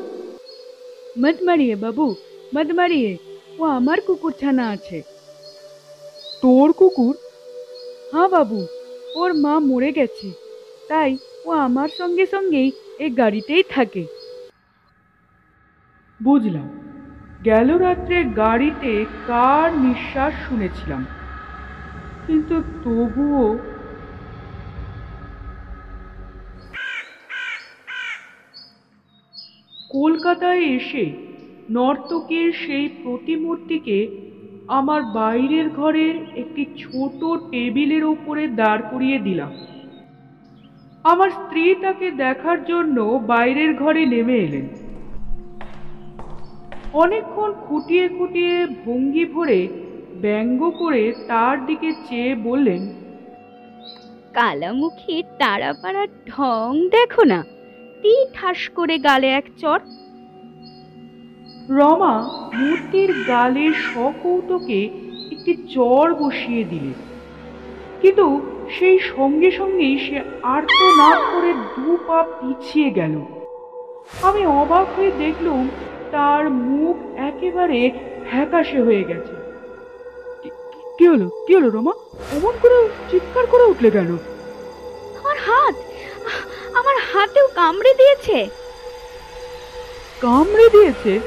মত 1.22 1.38
মারিয়ে 1.42 1.76
বাবু 1.76 2.16
মত 2.56 2.72
মারিয়ে, 2.72 3.18
ও 3.60 3.64
আমার 3.64 4.02
কুকুরছানা 4.02 4.70
আছে। 4.70 5.02
তোর 6.42 6.74
কুকুর? 6.74 7.16
হ্যাঁ 8.12 8.30
বাবু, 8.30 8.68
ওর 9.16 9.34
মা 9.34 9.60
মরে 9.60 9.92
গেছে, 9.92 10.32
তাই 10.88 11.18
ও 11.48 11.52
আমার 11.68 11.90
সঙ্গে 11.98 12.26
সঙ্গেই 12.26 12.70
এই 13.00 13.10
গাড়িতেই 13.10 13.64
থাকে। 13.70 14.04
বুঝলাম, 16.20 16.68
গেল 17.46 17.70
রাত্রে 17.78 18.24
গাড়িতে 18.36 18.92
কার 19.28 19.68
নিঃশ্বাস 19.78 20.34
শুনেছিলাম। 20.48 21.02
কিন্তু 22.28 22.56
তবুও 22.84 23.48
কলকাতায় 29.90 30.64
এসে 30.78 31.06
নর্তকীর 31.70 32.52
সেই 32.66 32.88
প্রতিমূর্তিকে 33.04 33.98
আমার 34.70 35.02
বাইরের 35.14 35.68
ঘরের 35.70 36.16
একটি 36.36 36.64
ছোট 36.78 37.20
টেবিলের 37.52 38.04
ওপরে 38.04 38.48
দাঁড় 38.48 38.84
করিয়ে 38.92 39.20
দিলাম। 39.20 39.52
আমার 41.12 41.30
স্ত্রী 41.40 41.64
তাকে 41.84 42.08
দেখার 42.24 42.60
জন্য 42.64 42.98
বাইরের 43.28 43.72
ঘরে 43.74 44.04
নেমে 44.06 44.38
এলেন। 44.46 44.68
অনেকক্ষণ 46.94 47.50
খুঁটিয়ে 47.66 48.06
খুঁটিয়ে 48.08 48.56
ভঙ্গি 48.86 49.26
ভরে 49.26 49.60
ব্যঙ্গ 50.22 50.62
করে 50.82 51.04
তার 51.28 51.56
দিকে 51.66 51.90
চেয়ে 52.08 52.32
বললেন 52.48 52.82
কালামুখী 54.34 55.16
তারাপাড়ার 55.40 56.10
ঢং 56.28 56.70
দেখো 56.90 57.24
না 57.24 57.40
তি 58.02 58.14
ঠাস 58.34 58.60
করে 58.70 58.96
গালে 59.00 59.30
এক 59.40 59.46
চর। 59.62 59.80
রমা 61.78 62.16
মূর্তির 62.58 63.12
গালে 63.28 63.66
সকৌতকে 63.94 64.80
একটি 65.32 65.54
চর 65.76 66.08
বসিয়ে 66.14 66.64
দিলে 66.64 66.94
কিন্তু 68.02 68.26
সেই 68.80 69.00
সঙ্গে 69.00 69.52
সঙ্গেই 69.52 70.00
সে 70.00 70.22
আর্তনাদ 70.44 71.18
করে 71.34 71.54
দু 71.54 71.98
পা 72.08 72.24
পিছিয়ে 72.24 72.90
গেল। 72.90 73.22
আমি 74.22 74.46
অবাক 74.46 74.88
হয়ে 75.00 75.12
দেখলুম 75.12 75.70
তার 76.12 76.50
মুখ 76.50 77.20
একেবারে 77.20 77.92
হ্যাকাশে 78.32 78.82
হয়ে 78.82 79.04
গেছে। 79.04 79.34
কি- 80.98 81.12
হলো? 81.12 81.30
কি 81.48 81.56
হলো 81.56 81.70
রমা? 81.70 81.92
অমন 82.36 82.54
করে 82.62 82.90
চিৎকার 83.12 83.46
করে 83.46 83.64
উঠলে 83.64 83.92
কেন? 83.92 84.18
আমার 85.24 85.38
হাত 85.38 85.76
আমার 86.74 86.96
হাতেও 87.14 87.48
কামড়ে 87.56 87.94
দিয়েছে। 87.94 88.50
কামড়ে 90.22 90.70
দিয়েছে? 90.70 91.20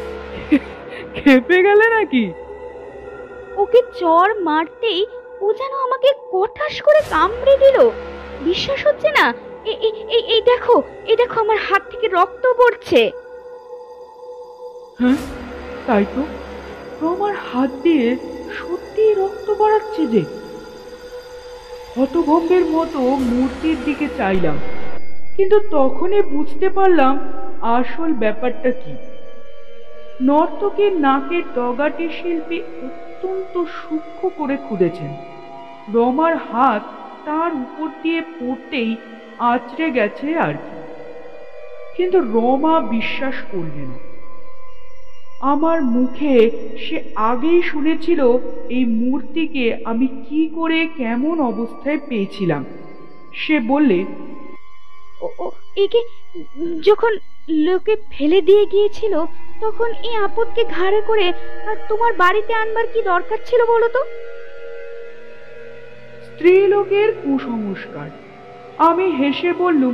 খেপে 1.14 1.62
গেলে 1.62 1.90
নাকি? 1.90 2.32
ওকে 3.56 3.82
চর 4.00 4.40
মারতেই 4.40 5.06
ও 5.40 5.46
যেন 5.52 5.72
আমাকে 5.86 6.08
কঠাস 6.32 6.82
করে 6.82 7.00
কামড়ে 7.10 7.54
দিল। 7.56 7.90
বিশ্বাস 8.44 8.86
হচ্ছে 8.86 9.08
না। 9.18 9.26
এই 9.64 9.76
এই 10.34 10.42
দেখো 10.42 10.82
এই 11.06 11.16
দেখো 11.16 11.40
আমার 11.40 11.56
হাত 11.56 11.82
থেকে 11.90 12.08
রক্ত 12.08 12.44
পড়ছে। 12.58 13.10
হ্যাঁ 15.00 15.18
তাই 15.86 16.04
তো। 16.14 16.22
রমার 17.02 17.34
হাত 17.34 17.70
দিয়ে 17.82 18.16
সত্যি 18.58 19.14
রক্ত 19.14 19.50
বাড়াচ্ছে 19.50 20.06
যে। 20.06 20.22
হতভম্বের 21.96 22.64
মতো 22.64 22.98
মূর্তির 22.98 23.76
দিকে 23.84 24.06
চাইলাম। 24.18 24.56
কিন্তু 25.36 25.60
তখনই 25.70 26.22
বুঝতে 26.22 26.68
পারলাম 26.68 27.14
আসল 27.62 28.10
ব্যাপারটা 28.12 28.70
কি। 28.70 28.92
নর্তকের 30.22 30.92
নাকের 30.92 31.42
ডগাটি 31.54 32.08
শিল্পী 32.08 32.58
অত্যন্ত 33.22 33.68
সূক্ষ্ম 33.68 34.28
করে 34.36 34.56
খুঁড়েছেন 34.56 35.10
রমার 35.94 36.36
হাত 36.36 36.82
তার 37.24 37.50
উপর 37.54 37.88
দিয়ে 38.02 38.20
পড়তেই 38.20 38.96
আঁচড়ে 39.38 39.90
গেছে 39.90 40.38
আর 40.38 40.54
কি। 40.54 40.76
কিন্তু 41.96 42.20
রমা 42.20 42.80
বিশ্বাস 42.80 43.34
করলে 43.52 43.82
না। 43.86 43.98
আমার 45.40 45.82
মুখে 45.82 46.50
সে 46.78 46.96
আগেই 47.14 47.62
শুনেছিল 47.62 48.20
এই 48.70 48.84
মূর্তিকে 48.84 49.76
আমি 49.84 50.06
কি 50.06 50.50
করে 50.54 50.86
কেমন 50.96 51.40
অবস্থায় 51.40 51.98
পেয়েছিলাম। 52.08 52.64
সে 53.34 53.60
বললে 53.60 54.04
ও, 55.20 55.50
একে 55.76 56.00
যখন 56.82 57.12
লোকে 57.48 57.96
ফেলে 58.10 58.40
দিয়ে 58.40 58.66
গিয়েছিল, 58.66 59.24
তখন 59.60 59.92
এই 59.92 60.14
আপদকে 60.14 60.64
ঘাড়ে 60.64 61.00
করে 61.00 61.32
আর 61.66 61.76
তোমার 61.88 62.12
বাড়িতে 62.12 62.54
আনবার 62.54 62.86
কি 62.86 63.02
দরকার 63.02 63.38
ছিল 63.46 63.66
বলো 63.66 63.88
তো? 63.88 64.04
স্ত্রীলোকের 66.26 67.12
কুসংস্কার। 67.12 68.10
আমি 68.78 69.10
হেসে 69.10 69.52
বললুম, 69.52 69.92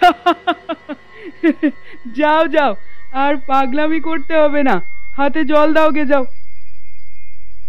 যাও 2.16 2.48
যাও, 2.48 2.74
আর 3.12 3.34
পাগলামি 3.46 4.00
করতে 4.00 4.36
হবে 4.36 4.62
না, 4.62 4.80
হাতে 5.16 5.44
জল 5.44 5.72
দাও 5.72 5.90
গে, 5.90 6.04
যাও। 6.04 6.24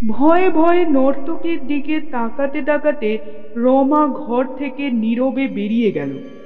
ভয়ে 0.08 0.50
ভয়ে 0.50 0.86
নর্তকীর 0.86 1.68
দিকে 1.68 2.00
তাকাতে 2.00 2.62
তাকাতে 2.62 3.18
রমা 3.56 4.08
ঘর 4.08 4.46
থেকে 4.58 4.90
নীরবে 4.90 5.48
বেরিয়ে 5.48 5.92
গেল। 5.92 6.41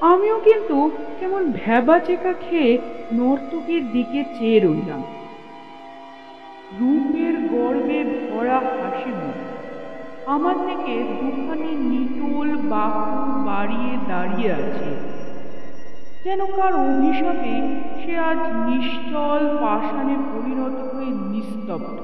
আমিও 0.00 0.40
কিন্তু 0.40 0.90
কেমন 1.20 1.52
ভ্যাবা 1.52 1.98
চেকা 1.98 2.32
খেয়ে 2.32 2.78
নর্তকীর 3.12 3.92
দিকে 3.92 4.24
চেয়ে 4.38 4.60
রইলাম। 4.60 5.02
রূপের 6.80 7.34
গর্বে 7.48 8.04
ভরা 8.04 8.58
হাসি 8.58 9.12
আমার 10.26 10.54
থেকে 10.66 11.04
দুখানি 11.20 11.70
নিটোল 11.90 12.56
বাহু 12.56 13.04
বাড়িয়ে 13.46 13.92
দাঁড়িয়ে 14.08 14.52
আছে। 14.52 14.90
যেন 16.24 16.46
কার 16.46 16.72
অভিশাপে 16.74 17.54
সে 18.02 18.18
আজ 18.18 18.38
নিশ্চল 18.66 19.58
পাষাণে 19.60 20.16
পরিণত 20.32 20.94
হয়ে 20.94 21.06
নিস্তব্ধ। 21.06 21.98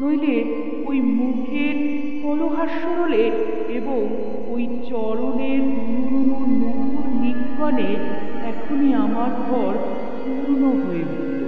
নইলে 0.00 0.36
ওই 0.86 1.00
মুখের 1.00 1.76
কলহাস্যরলে 2.22 3.30
এবং 3.68 4.00
ওই 4.48 4.82
চরণের 4.90 5.62
নুরুনু 5.62 6.75
নিক্ষণে 7.56 7.90
এখনই 8.50 8.90
আমার 9.04 9.30
ঘর 9.46 9.72
পূর্ণ 10.22 10.62
হয়ে 10.82 11.04
উঠল 11.12 11.40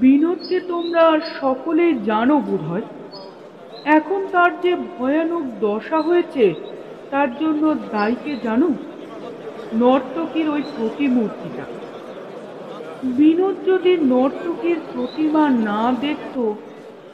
বিনোদকে 0.00 0.58
তোমরা 0.68 1.04
সকলেই 1.40 1.92
জানো 2.06 2.36
বোধ 2.40 2.62
হয় 2.70 2.86
এখন 3.96 4.20
তার 4.32 4.50
যে 4.62 4.72
ভয়ানক 4.90 5.44
দশা 5.60 5.98
হয়েছে, 6.00 6.44
তার 7.10 7.28
জন্য 7.40 7.62
দায়ীকে 7.92 8.32
জানো? 8.44 8.68
নর্তকীর 9.80 10.46
ওই 10.48 10.62
প্রতিমূর্তিটা। 10.76 11.64
বিনোদ 13.18 13.56
যদি 13.66 13.92
নর্তকীর 14.14 14.78
প্রতিমা 14.94 15.44
না 15.68 15.82
দেখত, 16.00 16.36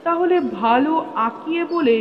তাহলে 0.04 0.36
ভালো 0.60 0.92
আঁকিয়ে 1.26 1.62
বলে 1.64 1.96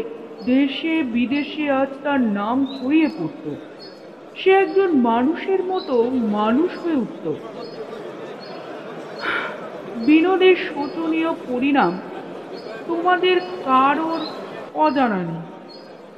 দেশে 0.46 0.94
বিদেশে 1.14 1.66
আজ 1.72 1.92
তার 2.04 2.20
নাম 2.38 2.58
ছড়িয়ে 2.76 3.10
পড়ত। 3.18 3.46
সে 4.36 4.50
একজন 4.52 5.02
মানুষের 5.02 5.64
মতো 5.64 6.10
মানুষ 6.10 6.72
হয়ে 6.84 6.96
উঠত। 6.96 7.26
বিনোদের 9.96 10.56
শোচনীয় 10.56 11.34
পরিণাম 11.48 11.94
তোমাদের 12.88 13.38
কারোর 13.64 14.22
অজানা 14.74 15.24
নেই। 15.24 15.44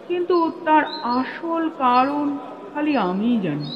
কিন্তু 0.09 0.51
তার 0.65 0.83
আসল 1.01 1.69
কারণ 1.77 2.27
খালি 2.67 2.97
আমিই 2.97 3.41
জানি। 3.41 3.69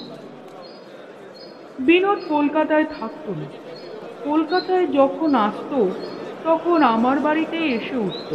বিনোদ 1.80 2.20
কলকাতায় 2.28 2.86
থাকতো 2.86 3.34
না। 3.36 3.48
কলকাতায় 4.26 4.88
যখন 4.88 5.36
আসতো, 5.36 5.80
তখন 6.46 6.84
আমার 6.84 7.20
বাড়িতেই 7.20 7.74
এসে 7.74 7.98
উঠত। 7.98 8.32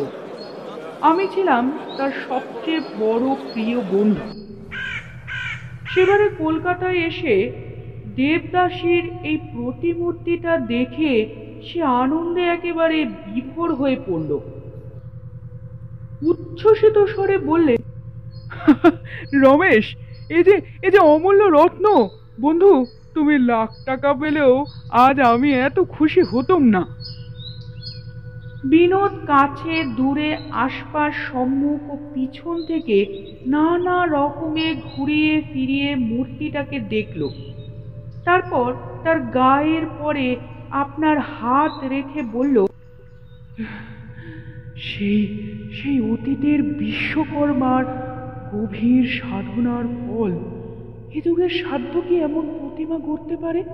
আমি 1.03 1.29
ছিলাম 1.35 1.65
তার 1.97 2.11
সবচেয়ে 2.29 2.81
বড় 2.99 3.35
প্রিয় 3.53 3.81
বন্ধু। 3.81 4.46
সেবারে 5.97 6.29
কলকাতায় 6.39 7.01
এসে 7.11 7.35
দেবদাসীর 8.17 9.05
এই 9.31 9.39
প্রতিমূর্তিটা 9.53 10.53
দেখে 10.69 11.13
সে 11.63 11.81
আনন্দে 12.03 12.43
একেবারে 12.47 12.99
বিভোর 13.27 13.71
হয়ে 13.75 13.99
পড়ল। 14.07 14.31
উচ্ছ্বসিত 16.23 16.97
স্বরে 17.05 17.37
বললে, 17.51 17.75
রমেশ, 19.45 19.87
এই 20.31 20.43
যে 20.49 20.55
এই 20.83 20.93
যে 20.95 21.01
অমূল্য 21.13 21.43
রত্ন! 21.59 21.87
বন্ধু, 22.39 22.73
তুমি 23.15 23.35
লাখ 23.51 23.71
টাকা 23.87 24.11
পেলেও 24.15 24.53
আজ 25.05 25.17
আমি 25.33 25.51
এত 25.67 25.79
খুশি 25.95 26.21
হতাম 26.33 26.63
না। 26.75 26.83
বিনোদ 28.65 29.11
কাছে 29.27 29.85
দূরে 29.85 30.37
আশপাশ 30.51 31.15
সম্মুখ 31.33 31.91
ও 31.91 31.97
পিছন 32.15 32.65
থেকে 32.67 33.07
নানা 33.47 34.07
রকমে 34.07 34.75
ঘুরিয়ে 34.75 35.43
ফিরিয়ে 35.53 35.97
মূর্তিটাকে 35.97 36.81
দেখল। 36.81 37.29
তারপর 38.25 38.75
তার 39.05 39.21
গায়ের 39.21 39.87
পরে 39.99 40.37
আপনার 40.71 41.19
হাত 41.19 41.85
রেখে 41.85 42.23
বলল 42.23 42.67
সেই 44.77 45.39
সেই 45.73 46.13
অতীতের 46.13 46.63
বিশ্বকর্মার 46.63 47.85
গভীর 48.53 49.05
সাধনার 49.09 49.85
ফল। 49.85 50.33
এ 51.13 51.21
যুগের 51.25 51.49
সাধ্য 51.49 52.01
কি 52.09 52.17
এমন 52.17 52.59
প্রতিমা 52.59 52.99
করতে 52.99 53.37
পারে? 53.37 53.65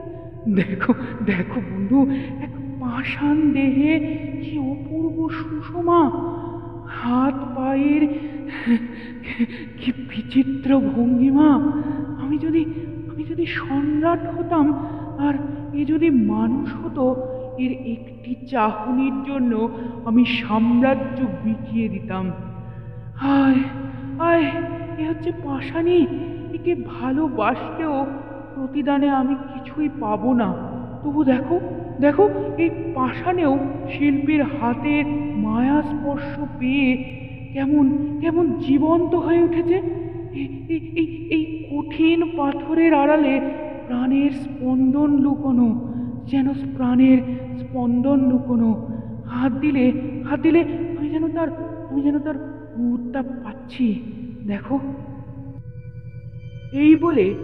দেখো 0.54 0.94
দেখো 1.26 1.60
বন্ধু, 1.60 2.06
এক 2.42 2.61
পাষাণ 2.82 3.52
দেহে 3.52 3.98
কি 4.42 4.58
অপূর্ব 4.58 5.28
সুষমা। 5.28 6.10
হাত 6.88 7.34
পায়ের 7.56 8.08
কি 9.76 9.92
বিচিত্র 9.92 10.80
ভঙ্গিমা। 10.80 11.50
আমি 12.22 12.38
যদি 12.38 12.64
আমি 13.10 13.24
যদি 13.24 13.46
সম্রাট 13.46 14.22
হতাম 14.38 14.66
আর 15.18 15.34
এ 15.74 15.84
যদি 15.84 16.10
মানুষ 16.10 16.68
হতো, 16.84 17.04
এর 17.58 17.72
একটি 17.72 18.46
চাহনির 18.46 19.16
জন্য 19.26 19.68
আমি 20.04 20.24
সাম্রাজ্য 20.24 21.26
বিকিয়ে 21.44 21.88
দিতাম। 21.88 22.30
আয় 23.22 23.60
আয়, 24.18 24.46
এ 24.98 25.08
হচ্ছে 25.08 25.32
পাষাণী। 25.44 26.06
একে 26.54 26.74
ভালোবাসলেও 26.74 28.06
প্রতিদানে 28.54 29.08
আমি 29.10 29.34
কিছুই 29.34 29.88
পাবো 30.00 30.32
না। 30.32 30.54
তবু 31.02 31.24
দেখো 31.24 31.60
দেখো, 32.00 32.30
এই 32.58 32.70
পাষাণেও 32.94 33.58
শিল্পীর 33.88 34.42
হাতের 34.42 35.04
মায়া 35.36 35.82
স্পর্শ 35.82 36.40
পেয়ে 36.58 36.96
কেমন 37.52 37.84
কেমন 38.20 38.58
জীবন্ত 38.60 39.14
হয়ে 39.14 39.42
উঠেছে। 39.42 39.82
এই 40.34 41.06
এই 41.30 41.68
কঠিন 41.70 42.36
পাথরের 42.36 42.94
আড়ালে 42.94 43.40
প্রাণের 43.86 44.32
স্পন্দন 44.32 45.10
লুকোনো, 45.16 45.68
যেন 46.26 46.46
প্রাণের 46.76 47.18
স্পন্দন 47.58 48.18
লুকোনো। 48.30 48.86
হাত 49.26 49.52
দিলে 49.52 49.92
হাত 50.28 50.40
দিলে 50.40 50.64
আমি 50.98 51.08
যেন 51.10 51.28
তার, 51.28 51.48
আমি 51.90 52.02
যেন 52.02 52.18
তার 52.18 52.34
উত্তাপ 52.76 53.24
পাচ্ছি। 53.44 53.94
দেখো। 54.46 54.78
এই 56.72 56.96
বলে 56.96 57.34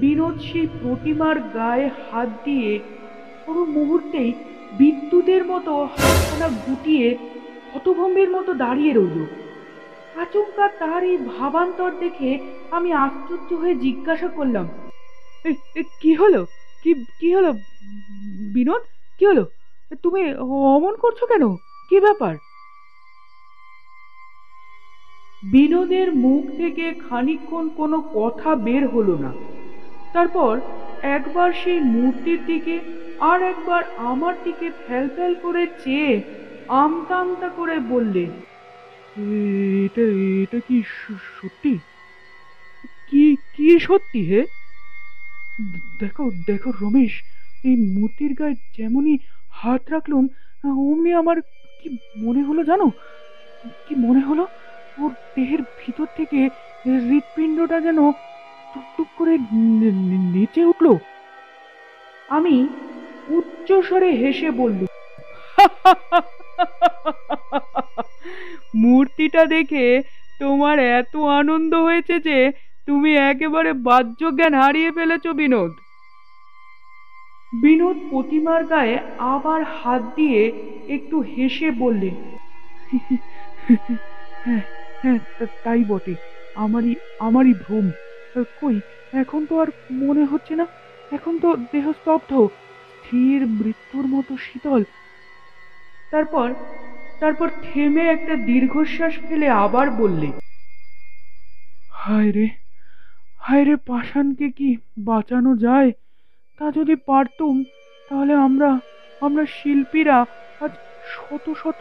বিনোদ 0.00 0.38
সেই 0.38 0.66
প্রতিমার 0.82 1.40
গায়ে 1.40 1.90
হাত 2.10 2.28
দিয়ে 2.44 2.78
কোনো 3.48 3.64
মুহূর্তেই 3.64 4.32
বিদ্যুতের 4.72 5.44
মতো 5.44 5.84
হাতখানা 5.84 6.48
গুটিয়ে 6.48 7.18
হতভম্বের 7.74 8.30
মতো 8.30 8.54
দাঁড়িয়ে 8.54 8.92
রইল। 8.92 9.26
আচমকা 10.16 10.68
তার 10.68 11.04
এই 11.04 11.16
ভাবান্তর 11.16 11.90
দেখে 12.00 12.38
আমি 12.70 12.92
আশ্চর্য 12.92 13.54
হয়ে 13.54 13.74
জিজ্ঞাসা 13.74 14.28
করলাম 14.28 14.68
"এ- 15.44 15.54
এ, 15.76 15.82
কি 16.00 16.14
হলো? 16.14 16.46
কি 16.82 16.94
কি 17.20 17.34
হলো? 17.34 17.52
বিনোদ 18.54 18.82
কি 19.18 19.26
হলো? 19.26 19.44
তুমি 20.02 20.34
অমন 20.74 20.96
করছ 20.96 21.24
কেন? 21.24 21.56
কি 21.88 22.00
ব্যাপার? 22.00 22.36
বিনোদের 25.50 26.14
মুখ 26.14 26.56
থেকে 26.56 26.94
খানিকক্ষণ 27.08 27.68
কোনো 27.68 28.00
কথা 28.14 28.54
বের 28.56 28.88
হলো 28.88 29.18
না। 29.18 29.32
তারপর 30.12 30.60
একবার 31.02 31.52
সেই 31.64 31.80
মূর্তির 31.80 32.46
দিকে 32.46 32.97
আর 33.20 33.38
একবার 33.52 33.82
আমার 34.10 34.34
দিকে 34.44 34.66
ফ্যাল 34.84 35.06
ফ্যাল 35.16 35.32
করে 35.44 35.62
চেয়ে 35.82 36.12
আমতা 36.82 37.14
আমতা 37.22 37.48
করে 37.58 37.76
বললে, 37.92 38.24
এটা 39.84 40.04
এটা 40.42 40.58
কি 40.68 40.76
সত্যি? 41.38 41.72
কি 43.08 43.24
কি 43.54 43.68
সত্যি 43.88 44.20
হে? 44.30 44.40
দেখো 46.00 46.24
দেখো 46.48 46.68
রমেশ, 46.82 47.14
এই 47.68 47.76
মূর্তির 47.94 48.32
গায়ে 48.40 48.56
যেমনই 48.76 49.16
হাত 49.60 49.82
রাখলুম, 49.94 50.24
অমনি 50.88 51.10
আমার 51.22 51.38
কি 51.80 51.88
মনে 52.24 52.42
হলো 52.48 52.60
জানো? 52.70 52.86
কি 53.86 53.94
মনে 54.06 54.22
হলো? 54.28 54.44
ওর 55.00 55.10
দেহের 55.34 55.62
ভিতর 55.80 56.08
থেকে 56.18 56.38
হৃৎপিণ্ডটা 57.08 57.78
যেন 57.86 57.98
টুকটুক 58.72 59.08
করে 59.18 59.34
নেচে 60.34 60.62
উঠল। 60.70 60.86
আমি 62.36 62.54
উচ্চস্বরে 63.36 64.10
হেসে 64.20 64.48
বললুম 64.60 64.88
মূর্তিটা 68.82 69.42
দেখে 69.54 69.84
তোমার 70.40 70.76
এত 70.98 71.14
আনন্দ 71.40 71.72
হয়েছে 71.86 72.14
যে 72.28 72.38
তুমি 72.88 73.10
একেবারে 73.30 73.70
বাহ্য 73.88 74.20
জ্ঞান 74.36 74.54
হারিয়ে 74.60 74.90
ফেলেছো, 74.96 75.30
বিনোদ। 75.40 75.72
বিনোদ 77.62 77.96
প্রতিমার 78.10 78.60
গায়ে 78.72 78.96
আবার 79.34 79.60
হাত 79.78 80.02
দিয়ে 80.18 80.40
একটু 80.96 81.16
হেসে 81.32 81.68
বললে 81.82 82.08
হ্যাঁ 84.44 84.62
হ্যাঁ 85.02 85.18
তাই 85.64 85.82
বটে, 85.90 86.14
আমারই 86.64 86.92
আমারই 87.26 87.54
ভ্রম। 87.64 87.86
কই, 88.60 88.76
এখন 89.22 89.40
তো 89.50 89.54
আর 89.62 89.68
মনে 90.02 90.24
হচ্ছে 90.32 90.54
না, 90.60 90.66
এখন 91.16 91.34
তো 91.42 91.48
দেহ 91.72 91.86
স্তব্ধ। 91.98 92.30
স্থির 93.08 93.42
মৃত্যুর 93.46 94.06
মতো 94.06 94.32
শীতল। 94.36 94.82
তারপর 96.12 96.48
তারপর 97.20 97.48
থেমে 97.62 98.04
একটা 98.06 98.34
দীর্ঘশ্বাস 98.46 99.14
ফেলে 99.28 99.48
আবার 99.64 99.86
বললে 99.90 100.28
হায় 101.92 102.32
রে 102.32 102.46
হায় 103.42 103.64
রে 103.64 103.74
পাষাণকে 103.76 104.46
কি 104.50 104.76
বাঁচানো 104.98 105.52
যায়? 105.56 105.90
তা 106.60 106.66
যদি 106.70 106.94
পারতুম, 107.06 107.54
তাহলে 108.08 108.34
আমরা 108.34 108.70
আমরা 109.20 109.44
শিল্পীরা 109.46 110.18
আজ 110.60 110.72
শত 111.14 111.44
শত 111.62 111.80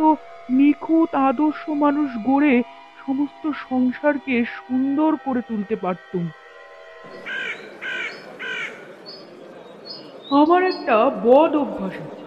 নিখুঁত 0.49 1.11
আদর্শ 1.29 1.69
মানুষ 1.69 2.09
গড়ে 2.25 2.63
সমস্ত 3.05 3.43
সংসারকে 3.69 4.35
সুন্দর 4.57 5.11
করে 5.25 5.41
তুলতে 5.41 5.75
পারতুম। 5.75 6.25
আমার 10.31 10.63
একটা 10.63 11.09
বদ 11.23 11.55
অভ্যাস 11.55 11.95
আছে। 12.01 12.23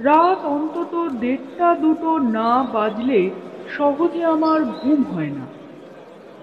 রাত 0.00 0.44
অন্তত 0.44 1.08
দেড়টা 1.20 1.74
দুটো 1.74 2.18
না 2.18 2.64
বাজলে 2.72 3.30
সহজে 3.76 4.24
আমার 4.24 4.64
ঘুম 4.64 5.02
হয় 5.02 5.30
না। 5.30 5.46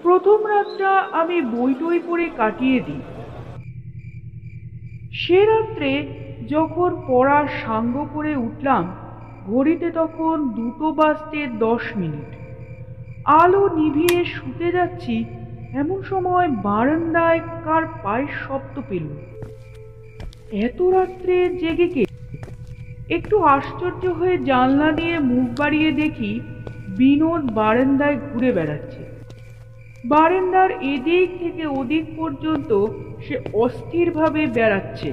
প্রথম 0.02 0.46
রাতটা 0.46 0.90
আমি 0.90 1.40
বই 1.40 1.74
টই 1.74 1.98
পড়ে 2.06 2.28
কাটিয়ে 2.36 2.80
দিই। 2.80 3.00
সে 5.12 5.44
রাত্রে 5.44 6.06
যখন 6.48 7.02
পড়ার 7.08 7.46
সাঙ্গ 7.64 8.06
করে 8.14 8.36
উঠলাম, 8.36 8.96
ঘড়িতে 9.46 9.90
তখন 9.90 10.48
দুটো 10.48 10.92
বাজতে 10.92 11.46
দশ 11.46 11.96
মিনিট। 11.96 12.30
আলো 13.24 13.68
নিভিয়ে 13.68 14.24
শুতে 14.24 14.72
যাচ্ছি, 14.72 15.24
এমন 15.72 16.02
সময় 16.02 16.48
বারান্দায় 16.48 17.40
কার 17.64 17.84
পায়ের 18.02 18.28
শব্দ 18.48 18.80
পেল। 18.88 19.08
এত 20.52 20.82
রাত্রে 20.82 21.48
জেগে 21.48 21.88
কে? 21.88 22.04
একটু 23.08 23.42
আশ্চর্য 23.42 24.06
হয়ে 24.06 24.38
জানলা 24.38 24.92
দিয়ে 24.92 25.18
মুখ 25.18 25.58
বাড়িয়ে 25.58 25.92
দেখি 25.92 26.40
বিনোদ 26.96 27.52
বারান্দায় 27.52 28.18
ঘুরে 28.32 28.52
বেড়াচ্ছে। 28.52 28.98
বারান্দার 30.04 30.70
এদিক 30.70 31.38
থেকে 31.38 31.66
ওদিক 31.66 32.04
পর্যন্ত 32.16 32.86
সে 33.28 33.38
অস্থিরভাবে 33.52 34.46
বেড়াচ্ছে। 34.46 35.12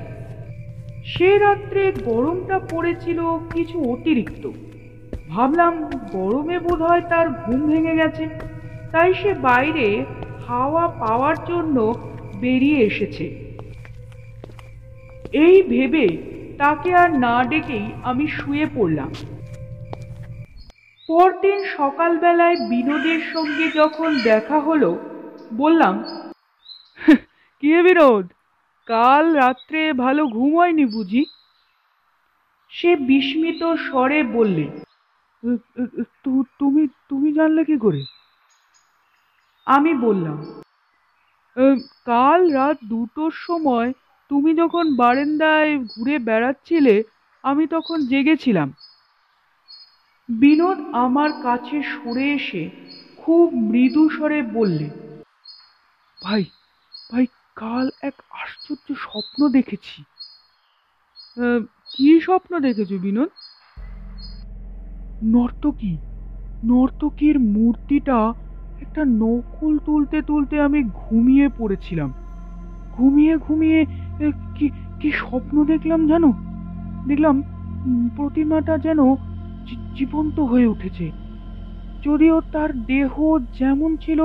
সে 1.06 1.38
রাত্রে 1.38 1.92
গরমটা 2.06 2.60
পড়েছিল 2.60 3.38
কিছু 3.54 3.92
অতিরিক্ত। 3.92 4.52
ভাবলাম 5.30 5.90
গরমে 6.12 6.60
বোধহয় 6.60 7.02
তার 7.02 7.30
ঘুম 7.30 7.72
ভেঙে 7.72 7.96
গেছে, 7.96 8.28
তাই 8.92 9.14
সে 9.14 9.34
বাইরে 9.34 10.06
হাওয়া 10.48 10.88
পাওয়ার 10.88 11.36
জন্য 11.48 11.94
বেরিয়ে 12.42 12.78
এসেছে। 12.78 13.43
এই 15.34 15.64
ভেবে 15.64 16.08
তাকে 16.58 16.96
আর 16.96 17.20
না 17.20 17.44
ডেকেই 17.44 17.92
আমি 18.04 18.28
শুয়ে 18.28 18.66
পড়লাম। 18.76 19.12
পরদিন 21.10 21.64
সকালবেলায় 21.78 22.56
বিনোদের 22.56 23.22
সঙ্গে 23.34 23.72
যখন 23.72 24.22
দেখা 24.24 24.60
হলো 24.60 25.00
বললাম 25.54 26.04
কি 27.60 27.82
বিনোদ? 27.82 28.26
কাল 28.86 29.34
রাত্রে 29.34 29.94
ভালো 29.94 30.28
ঘুম 30.28 30.58
হয়নি 30.58 30.86
বুঝি? 30.86 31.26
সে 32.70 32.96
বিস্মিত 32.96 33.64
স্বরে 33.64 34.24
বললে 34.24 34.62
"এ- 35.44 35.84
এ- 35.84 36.02
এ, 36.02 36.04
তু- 36.24 36.44
তুমি 36.60 36.88
তুমি 37.10 37.34
জানলে 37.34 37.64
কি 37.64 37.78
করে? 37.78 38.02
আমি 39.66 39.94
বললাম 39.94 40.62
কাল 42.06 42.52
রাত 42.52 42.78
দুটোর 42.84 43.32
সময় 43.32 43.94
তুমি 44.32 44.52
যখন 44.62 44.86
বারান্দায় 44.96 45.74
ঘুরে 45.94 46.16
বেড়াচ্ছিলে, 46.28 46.96
আমি 47.44 47.64
তখন 47.68 47.98
জেগেছিলাম। 48.06 48.70
বিনোদ 50.30 50.78
আমার 51.06 51.32
কাছে 51.42 51.78
সরে 51.94 52.26
এসে 52.38 52.64
খুব 53.18 53.46
মৃদু 53.72 54.04
স্বরে 54.10 54.40
বললে, 54.58 54.88
ভাই 56.18 56.44
ভাই, 57.12 57.26
কাল 57.56 57.86
এক 58.02 58.16
আশ্চর্য 58.42 58.88
স্বপ্ন 59.06 59.40
দেখেছি। 59.50 59.98
কি 61.94 62.10
স্বপ্ন 62.22 62.52
দেখেছ 62.60 62.92
বিনোদ? 63.06 63.32
নর্তকী, 65.22 65.94
নর্তকীর 66.64 67.38
মূর্তিটা 67.56 68.20
একটা 68.82 69.02
নকল 69.22 69.74
তুলতে 69.86 70.18
তুলতে 70.22 70.56
আমি 70.62 70.80
ঘুমিয়ে 71.02 71.48
পড়েছিলাম। 71.58 72.10
ঘুমিয়ে 72.94 73.34
ঘুমিয়ে 73.38 73.80
কি 74.58 74.68
কি 75.02 75.10
স্বপ্ন 75.22 75.56
দেখলাম 75.72 76.02
জানো? 76.12 76.30
দেখলাম 77.10 77.36
প্রতিমাটা 78.18 78.74
যেন 78.86 79.00
জীবন্ত 79.98 80.38
হয়ে 80.52 80.72
উঠেছে। 80.74 81.06
যদিও 82.06 82.38
তার 82.54 82.72
দেহ 82.92 83.12
যেমন 83.60 83.92
ছিল, 84.04 84.22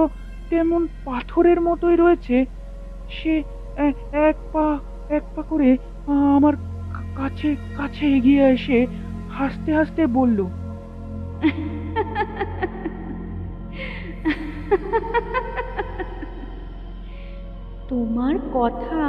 তেমন 0.50 0.82
পাথরের 1.04 1.58
মতোই 1.66 1.96
রয়েছে। 1.96 2.36
সে 3.16 3.34
এক 4.28 4.36
পা 4.52 4.66
এক 5.16 5.24
পা 5.34 5.42
করে 5.50 5.68
আমার 6.36 6.54
কাছে 7.18 7.48
কাছে 7.78 8.04
এগিয়ে 8.16 8.44
এসে 8.56 8.78
হাসতে 9.36 9.70
হাসতে 9.78 10.02
বলল, 10.18 10.38
তোমার 17.90 18.34
কথা 18.56 19.00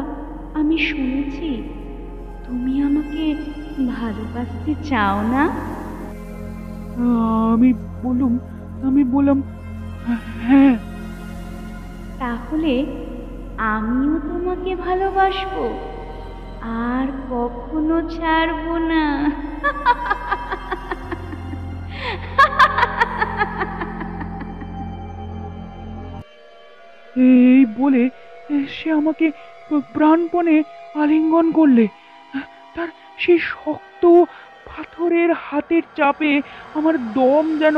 আমি 0.53 0.77
শুনেছি 0.79 1.49
তুমি 2.45 2.81
আমাকে 2.81 3.23
ভালোবাসতে 3.89 4.71
চাও 4.89 5.17
না? 5.27 5.43
আমি 7.53 7.69
বললুম 8.03 8.33
আমি 8.83 9.03
বললাম 9.03 9.37
হ্যাঁ। 10.41 10.75
তাহলে 12.19 12.73
আমিও 13.73 14.15
তোমাকে 14.29 14.75
ভালোবাসবো 14.75 15.63
আর 16.85 17.07
কখনো 17.29 17.95
ছাড়বো 18.09 18.73
না। 18.91 19.03
এই 27.15 27.65
বলে 27.77 28.03
সে 28.67 28.91
আমাকে 28.91 29.25
প্রাণপণে 29.93 30.57
আলিঙ্গন 30.95 31.51
করলে, 31.51 31.85
তার 32.75 32.89
সেই 33.17 33.39
শক্ত 33.51 34.03
পাথরের 34.65 35.29
হাতের 35.37 35.83
চাপে 35.95 36.31
আমার 36.73 36.95
দম 37.13 37.57
যেন 37.57 37.77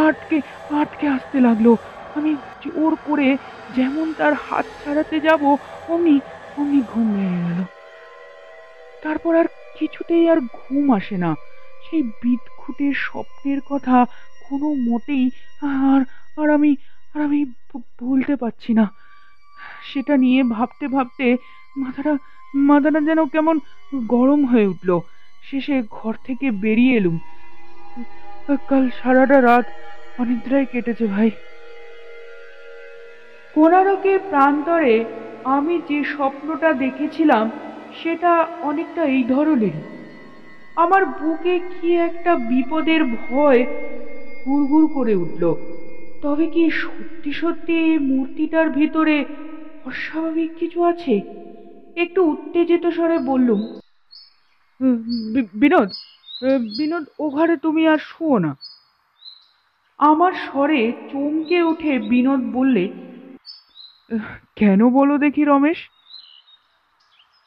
আটকে 0.00 0.38
আটকে 0.70 1.06
আসতে 1.08 1.40
লাগল। 1.40 1.66
আমি 2.14 2.32
জোর 2.60 2.92
করে 3.04 3.28
যেমন 3.68 4.14
তার 4.14 4.34
হাত 4.38 4.66
ছাড়াতে 4.80 5.20
যাব, 5.20 5.42
অমনি 5.88 6.16
অমনি 6.56 6.80
ঘুম 6.82 7.06
ভেঙে 7.14 7.40
গেল। 7.44 7.60
তারপর 9.02 9.32
আর 9.36 9.46
কিছুতেই 9.78 10.28
আর 10.28 10.38
ঘুম 10.52 10.84
আসে 10.94 11.16
না। 11.16 11.30
সেই 11.84 12.02
বিদঘুটের 12.22 12.94
স্বপ্নের 12.96 13.60
কথা 13.66 13.96
কোনো 14.40 14.74
মোটেই 14.88 15.24
আর 15.62 16.00
আর 16.36 16.50
আমি 16.50 16.72
আর 17.14 17.20
আমি 17.22 17.40
ভুলতে 17.98 18.36
পারছি 18.36 18.72
না। 18.72 18.84
সেটা 19.92 20.14
নিয়ে 20.16 20.40
ভাবতে 20.56 20.86
ভাবতে 20.88 21.26
মাথাটা 21.76 22.12
মাথাটা 22.68 23.00
যেন 23.00 23.20
কেমন 23.24 23.56
গরম 24.14 24.40
হয়ে 24.44 24.70
উঠল। 24.72 24.90
শেষে 25.48 25.76
ঘর 25.90 26.14
থেকে 26.26 26.46
বেরিয়ে 26.62 26.94
এলুম। 26.96 27.16
কাল 28.68 28.84
সারাটা 28.98 29.38
রাত 29.42 29.66
অনিদ্রায় 30.20 30.66
কেটেছে 30.72 31.06
ভাই। 31.06 31.30
কোনারকের 33.54 34.18
প্রান্তরে 34.30 34.94
আমি 35.56 35.74
যে 35.88 35.98
স্বপ্নটা 36.04 36.70
দেখেছিলাম, 36.72 37.44
সেটা 38.02 38.32
অনেকটা 38.62 39.02
এই 39.16 39.22
ধরনের 39.24 39.76
আমার 40.76 41.02
বুকে 41.20 41.54
কি 41.70 41.90
একটা 42.08 42.32
বিপদের 42.50 43.02
ভয় 43.04 43.60
গুড়গুড় 44.46 44.88
করে 44.94 45.14
উঠল। 45.14 45.44
তবে 46.22 46.46
কি 46.46 46.64
সত্যি 46.82 47.30
সত্যি 47.32 47.74
এই 47.86 47.96
মূর্তিটার 47.98 48.68
ভিতরে 48.70 49.16
অস্বাভাবিক 49.88 50.50
কিছু 50.60 50.78
আছে? 50.90 51.14
একটু 51.96 52.20
উত্তেজিত 52.32 52.84
স্বরে 52.96 53.18
বললুম 53.30 53.60
বিনোদ 55.60 55.88
বিনোদ, 56.78 57.04
ও 57.18 57.24
ঘরে 57.30 57.54
তুমি 57.64 57.82
আর 57.92 58.00
শুও 58.08 58.36
না। 58.38 58.52
আমার 60.00 60.32
স্বরে 60.46 60.80
চমকে 61.10 61.58
উঠে 61.70 61.92
বিনোদ 62.10 62.40
বললে 62.56 62.84
কেন 64.56 64.80
বলো 64.98 65.14
দেখি 65.24 65.42
রমেশ? 65.44 65.78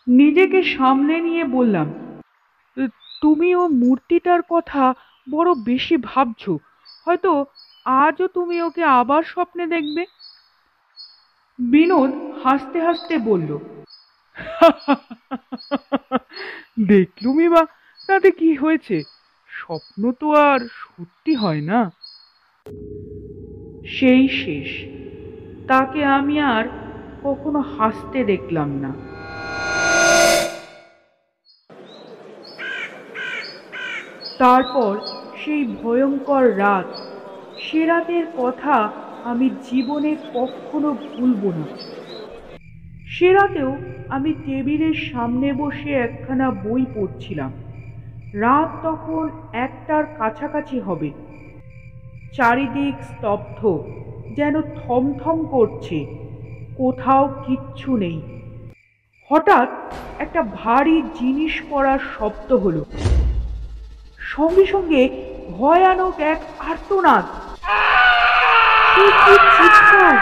নিজেকে 0.08 0.60
সামনে 0.76 1.16
নিয়ে 1.28 1.44
বললাম 1.58 1.88
তুমি 3.22 3.50
ও 3.56 3.64
মূর্তিটার 3.82 4.42
কথা 4.50 4.84
বড় 5.28 5.50
বেশি 5.70 5.96
ভাবছ। 6.10 6.44
হয়তো 7.08 7.32
আজও 8.04 8.26
তুমি 8.38 8.56
ওকে 8.62 8.84
আবার 9.00 9.22
স্বপ্নে 9.24 9.66
দেখবে? 9.68 10.04
বিনোদ 11.70 12.12
হাসতে 12.44 12.82
হাসতে 12.82 13.18
বলল 13.18 13.58
দেখলুমই 16.88 17.50
বা 17.50 17.66
তাতে 18.08 18.32
কি 18.32 18.56
হয়েছে? 18.56 19.04
স্বপ্ন 19.50 20.12
তো 20.12 20.32
আর 20.34 20.60
সত্যি 20.60 21.36
হয় 21.36 21.62
না। 21.62 21.92
সেই 23.88 24.30
শেষ। 24.30 24.86
তাকে 25.68 26.06
আমি 26.06 26.40
আর 26.40 26.64
কখনো 27.24 27.60
হাসতে 27.60 28.24
দেখলাম 28.24 28.70
না। 28.70 28.94
তারপর 34.38 35.00
সেই 35.46 35.76
ভয়ঙ্কর 35.84 36.58
রাত, 36.58 36.98
সে 37.60 37.86
রাতের 37.86 38.26
কথা 38.38 38.92
আমি 39.24 39.50
জীবনে 39.72 40.16
কখনো 40.34 40.94
ভুলব 40.94 41.54
না। 41.58 41.66
সে 43.08 43.34
রাতেও 43.34 43.78
আমি 44.10 44.34
টেবিলের 44.46 44.94
সামনে 44.94 45.54
বসে 45.54 45.94
একখানা 45.94 46.52
বই 46.52 46.86
পড়ছিলাম। 46.96 47.52
রাত 48.34 48.86
তখন 48.86 49.30
একটার 49.54 50.04
কাছাকাছি 50.18 50.80
হবে। 50.80 51.12
চারিদিক 52.34 53.04
স্তব্ধ, 53.04 53.84
যেন 54.36 54.62
থমথম 54.62 55.46
করছে, 55.46 56.06
কোথাও 56.78 57.28
কিচ্ছু 57.28 57.98
নেই। 57.98 58.22
হঠাৎ 59.30 59.70
একটা 60.20 60.44
ভারী 60.44 61.02
জিনিস 61.02 61.62
পড়ার 61.70 62.00
শব্দ 62.18 62.54
হলো। 62.54 62.86
সঙ্গে 64.18 64.66
সঙ্গে 64.66 65.10
ভয়ানক 65.58 66.20
এক 66.20 66.40
আর্তনাদ। 66.60 67.41
কি 68.96 69.06
চিৎকার 69.58 70.16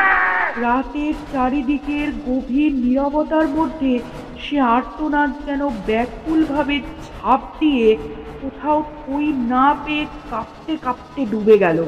রাতের 0.61 1.13
চারিদিকের 1.33 2.07
গভীর 2.27 2.71
নীরবতার 2.73 3.47
মধ্যে 3.47 3.99
সে 4.43 4.59
আর্তনাদ 4.59 5.29
যেন 5.45 5.69
ব্যাকুলভাবে 5.87 6.81
ঝাঁপ 7.05 7.41
দিয়ে 7.59 7.97
কোথাও 8.41 8.83
থই 8.99 9.33
না 9.33 9.77
পেয়ে 9.85 10.05
কাঁপতে 10.31 10.77
কাঁপতে 10.77 11.25
ডুবে 11.25 11.57
গেল। 11.57 11.85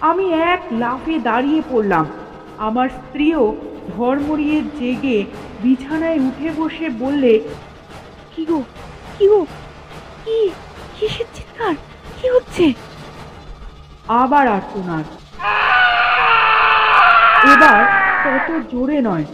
আমি 0.00 0.32
এক 0.32 0.60
লাফে 0.72 1.18
দাঁড়িয়ে 1.18 1.62
পড়লাম। 1.70 2.06
আমার 2.58 2.88
স্ত্রীও 2.88 3.56
ধর্মরিয়ে 3.96 4.62
জেগে 4.78 5.24
বিছানায় 5.62 6.18
উঠে 6.18 6.48
বসে 6.56 6.90
বললে 6.90 7.40
কি 8.32 8.44
গো 8.44 8.62
কি 9.18 9.24
গো? 9.28 9.46
কি 10.24 10.50
কিসের 10.96 11.28
চিৎকার? 11.34 11.74
কি 12.16 12.26
হচ্ছে? 12.30 12.72
আবার 14.08 14.46
আর্তনাদ। 14.48 15.04
এবার 17.52 17.84
তত 18.24 18.72
জোরে 18.72 19.00
নয়, 19.00 19.24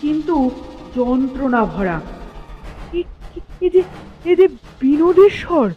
কিন্তু 0.00 0.50
যন্ত্রণা 0.96 1.64
ভরা। 1.64 2.00
এ- 2.92 3.82
যে 4.24 4.48
বিনোদের 4.80 5.30
স্বর 5.30 5.72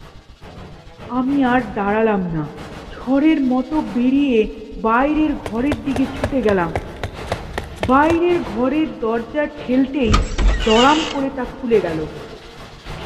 আমি 1.10 1.44
আর 1.44 1.62
দাঁড়ালাম 1.76 2.20
না। 2.20 2.46
ঝড়ের 2.96 3.42
মতো 3.42 3.82
বেরিয়ে 3.96 4.52
বাইরের 4.82 5.30
ঘরের 5.52 5.74
দিকে 5.86 6.06
ছুটে 6.06 6.42
গেলাম। 6.42 6.72
বাইরের 7.88 8.40
ঘরের 8.58 8.88
দরজা 9.00 9.46
ঠেলতেই 9.46 10.14
দড়াম 10.66 11.00
করে 11.14 11.30
তা 11.36 11.46
খুলে 11.62 11.80
গেল। 11.82 12.06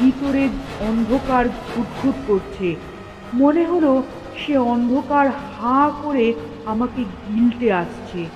ভিতরে 0.00 0.48
অন্ধকার 0.80 1.48
ঘুটঘুট 1.48 2.14
করছে। 2.26 2.76
মনে 3.34 3.64
হলো 3.64 4.02
সে 4.46 4.58
অন্ধকার 4.58 5.28
হা 5.28 5.90
করে 6.02 6.34
আমাকে 6.66 7.04
গিলতে 7.04 7.72
আসছে। 7.72 8.26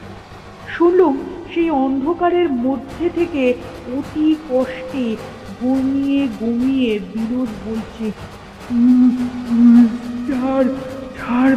শুনলুম 0.68 1.18
সেই 1.54 1.70
অন্ধকারের 1.70 2.50
মধ্যে 2.50 3.10
থেকে 3.14 3.54
অতি 3.96 4.36
কষ্টে 4.50 5.16
ঘুমিয়ে 5.60 6.28
ঘুমিয়ে 6.40 6.98
বিনোদ 6.98 7.48
বলছে 7.66 8.12
"উম, 8.70 9.28
উম, 9.50 9.86
ছাড় 10.28 10.64
ছাড় 11.18 11.56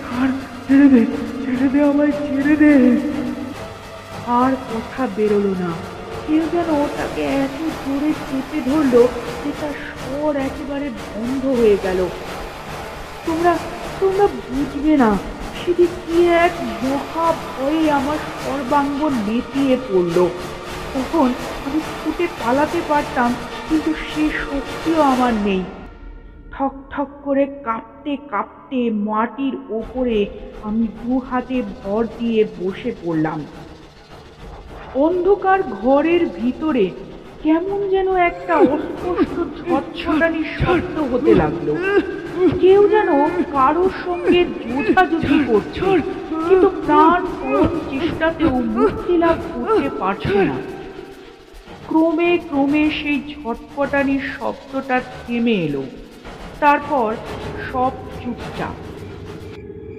ছাড় 0.00 0.32
ছেড়ে 0.68 1.06
ছেড়ে 1.44 1.68
দে 1.68 1.82
আমায় 1.82 2.10
ছেড়ে 2.10 2.56
দে। 2.56 3.00
আর 4.26 4.52
কথা 4.52 5.08
বেরোলো 5.16 5.48
না। 5.48 5.72
কেউ 6.26 6.42
যেন 6.52 6.86
তাকে 6.96 7.22
এত 7.22 7.62
জোরে 7.86 8.12
চেপে 8.12 8.70
ধরলো 8.70 9.08
যে 9.44 9.52
তার 9.60 9.70
স্বর 9.70 10.36
একেবারে 10.36 10.90
বন্ধ 11.16 11.46
হয়ে 11.46 11.76
গেল। 11.82 12.08
তোমরা 13.26 13.58
তোমরা 13.98 14.26
বুঝবে 14.40 14.94
না 14.96 15.10
সেটি 15.58 15.84
কি 15.96 16.16
এক 16.38 16.54
মহা 16.82 17.26
ভয়ে 17.46 17.84
আমার 17.90 18.18
সর্বাঙ্গ 18.36 19.00
নেতিয়ে 19.26 19.74
পড়ল 19.84 20.16
তখন 20.92 21.28
আমি 21.58 21.80
ছুটে 21.92 22.26
পালাতে 22.40 22.80
পারতাম 22.88 23.30
কিন্তু 23.68 23.90
সে 24.04 24.24
শক্তিও 24.40 25.00
আমার 25.04 25.34
নেই 25.46 25.62
ঠক 26.54 26.74
ঠক 26.90 27.08
করে 27.24 27.44
কাঁপতে 27.64 28.12
কাঁপতে 28.30 28.80
মাটির 29.04 29.54
ওপরে 29.70 30.18
আমি 30.64 30.84
দু 30.98 31.12
হাতে 31.26 31.56
ভর 31.74 32.02
দিয়ে 32.18 32.40
বসে 32.58 32.90
পড়লাম 33.00 33.38
অন্ধকার 34.98 35.58
ঘরের 35.76 36.22
ভিতরে 36.38 36.84
কেমন 37.42 37.78
যেন 37.90 38.08
একটা 38.28 38.54
অস্পষ্ট 38.68 39.36
ছটছটানি 39.58 40.42
শব্দ 40.56 40.96
হতে 41.10 41.32
লাগল 41.34 41.68
কেউ 42.60 42.88
যেন 42.88 43.08
কারোর 43.52 43.90
সঙ্গে 44.06 44.44
জোঝাজুঝি 44.44 45.44
করছে। 45.46 45.80
কিন্তু 46.48 46.68
প্রাণ 46.86 47.26
পণ 47.40 47.68
চেষ্টাতেও 47.90 48.50
মুক্তি 48.50 49.18
লাভ 49.18 49.36
করতে 49.54 49.88
পারছে 49.98 50.44
না। 50.44 50.56
ক্রমে 51.88 52.38
ক্রমে 52.48 52.90
সেই 52.90 53.20
ঝটপটানির 53.32 54.20
শব্দটা 54.20 55.00
থেমে 55.00 55.52
এলো। 55.52 55.82
তারপর 56.60 57.14
সব 57.72 57.92
চুপচাপ। 58.24 58.74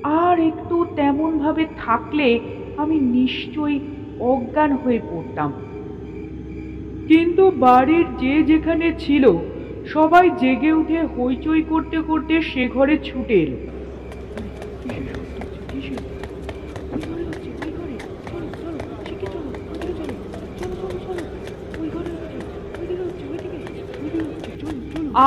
আর 0.04 0.40
একটু 0.40 0.86
তেমন 0.96 1.38
ভাবে 1.38 1.66
থাকলে 1.86 2.40
আমি 2.78 3.00
নিশ্চয়ই 3.00 3.80
অজ্ঞান 4.20 4.72
হয়ে 4.72 5.00
পড়তাম। 5.12 5.54
কিন্তু 7.08 7.52
বাড়ির 7.52 8.06
যে 8.18 8.44
যেখানে 8.44 8.94
ছিল 9.00 9.38
সবাই 9.94 10.26
জেগে 10.42 10.72
উঠে 10.74 11.00
হইচই 11.16 11.64
করতে 11.72 11.98
করতে 12.02 12.34
সে 12.42 12.64
ঘরে 12.68 12.96
ছুটে 13.08 13.36
এলো। 13.46 13.58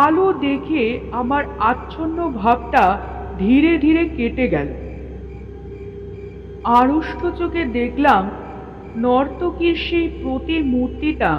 আলো 0.05 0.27
দেখে 0.47 0.85
আমার 1.13 1.45
আচ্ছন্ন 1.71 2.19
ভাবটা 2.43 2.85
ধীরে 3.39 3.73
ধীরে 3.79 4.03
কেটে 4.17 4.47
গেল। 4.49 4.69
আড়ষ্ট 6.79 7.23
চোখে 7.39 7.63
দেখলাম 7.79 8.23
নর্তকীর 8.97 9.77
সেই 9.87 10.09
প্রতিমূর্তিটা 10.23 11.33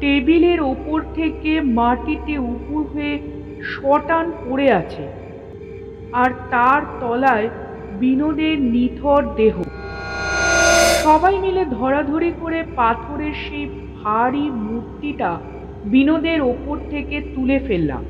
টেবিলের 0.00 0.60
ওপর 0.72 0.98
থেকে 1.14 1.52
মাটিতে 1.78 2.34
উপুর 2.52 2.80
হয়ে 2.92 3.14
শটান 3.72 4.26
পড়ে 4.44 4.68
আছে 4.72 5.04
আর 6.12 6.30
তার 6.52 6.80
তলায় 7.00 7.48
বিনোদের 8.00 8.56
নিথর 8.74 9.22
দেহ। 9.36 9.56
সবাই 11.04 11.34
মিলে 11.44 11.62
ধরাধরি 11.78 12.32
করে 12.42 12.60
পাথরের 12.76 13.34
সেই 13.44 13.66
ভারী 14.02 14.46
মূর্তিটা 14.66 15.30
বিনোদের 15.84 16.40
ওপর 16.52 16.76
থেকে 16.92 17.16
তুলে 17.34 17.58
ফেললাম। 17.66 18.02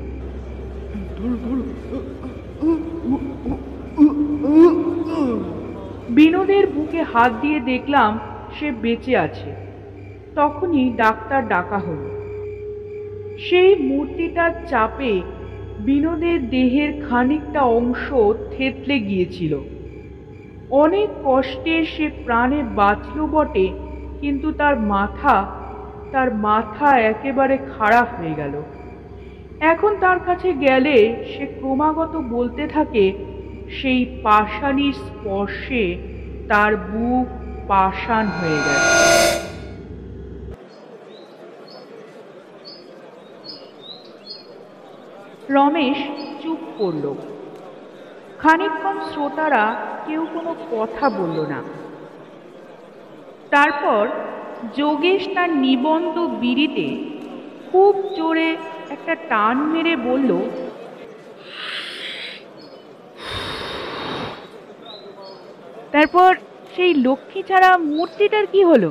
বিনোদের 6.17 6.63
বুকে 6.75 7.01
হাত 7.13 7.31
দিয়ে 7.41 7.59
দেখলাম 7.71 8.11
সে 8.55 8.67
বেঁচে 8.83 9.13
আছে। 9.17 9.49
তখনই 10.35 10.89
ডাক্তার 10.97 11.47
ডাকা 11.47 11.77
হলো। 11.77 12.07
সেই 13.39 13.75
মূর্তিটার 13.75 14.51
চাপে 14.69 15.21
বিনোদের 15.79 16.49
দেহের 16.49 16.91
খানিকটা 17.09 17.61
অংশ 17.61 18.05
থেতলে 18.51 18.99
গিয়েছিল। 18.99 19.53
অনেক 20.69 21.09
কষ্টে 21.23 21.85
সে 21.85 22.09
প্রাণে 22.25 22.63
বাঁচল 22.75 23.17
বটে, 23.25 23.67
কিন্তু 24.21 24.51
তার 24.51 24.79
মাথা 24.79 25.35
তার 26.11 26.35
মাথা 26.35 26.99
একেবারে 26.99 27.57
খারাপ 27.77 28.07
হয়ে 28.19 28.37
গেল। 28.37 28.61
এখন 29.59 29.91
তার 29.99 30.19
কাছে 30.19 30.53
গেলে 30.53 31.25
সে 31.31 31.45
ক্রমাগত 31.45 32.15
বলতে 32.29 32.67
থাকে, 32.67 33.13
সেই 33.69 34.05
পাষাণীর 34.23 34.93
স্পর্শে 34.93 35.97
তার 36.47 36.75
বুক 36.75 37.27
পাষাণ 37.67 38.25
হয়ে 38.27 38.59
গেছে। 38.67 39.50
রমেশ 45.49 45.99
চুপ 46.41 46.61
করল। 46.79 47.05
খানিকক্ষণ 48.41 48.97
শ্রোতারা 49.11 49.63
কেউ 50.07 50.21
কোনো 50.33 50.51
কথা 50.73 51.05
বলল 51.19 51.37
না। 51.53 51.59
তারপর 53.53 54.03
যোগেশ 54.77 55.21
তার 55.35 55.49
নিবন্ধ 55.65 56.15
বিড়িতে 56.41 56.87
খুব 57.69 57.93
জোরে 58.17 58.49
একটা 58.95 59.13
টান 59.29 59.55
মেরে 59.71 59.93
বলল, 60.07 60.31
তারপর 65.93 66.29
সেই 66.73 66.91
লক্ষ্মী 67.05 67.41
ছাড়া 67.49 67.69
মূর্তিটার 67.77 68.45
কি 68.53 68.61
হলো? 68.63 68.89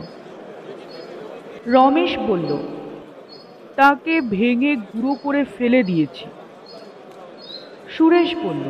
রমেশ 1.75 2.13
বলল, 2.29 2.51
তাকে 3.79 4.15
ভেঙে 4.35 4.73
গুঁড়ো 4.91 5.13
করে 5.25 5.41
ফেলে 5.57 5.81
দিয়েছি। 5.83 6.27
সুরেশ 8.01 8.35
বলল 8.43 8.67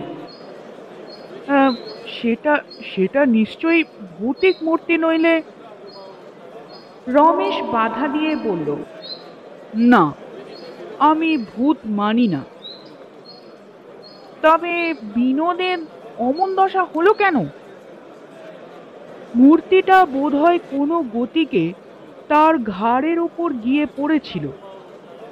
"আহ, 1.48 1.72
সেটা 2.06 2.62
সেটা 2.84 3.26
নিশ্চয়ই 3.26 3.84
ভৌতিক 4.18 4.56
মূর্তি 4.62 4.98
নইলে? 4.98 5.42
রমেশ 7.08 7.62
বাধা 7.62 8.08
দিয়ে 8.08 8.36
বলল 8.36 8.76
না 9.74 10.12
আমি 10.98 11.36
ভূত 11.36 11.76
মানি 11.84 12.28
না। 12.28 12.44
তবে 14.42 14.94
বিনোদের 15.14 15.78
অমন 16.18 16.54
দশা 16.54 16.84
হলো 16.84 17.14
কেন? 17.14 17.44
মূর্তিটা 19.34 20.06
বোধহয় 20.06 20.58
কোনো 20.70 21.02
গতিকে 21.14 21.72
তার 22.28 22.58
ঘাড়ের 22.58 23.18
ওপর 23.18 23.52
গিয়ে 23.52 23.86
পড়েছিল। 23.96 24.48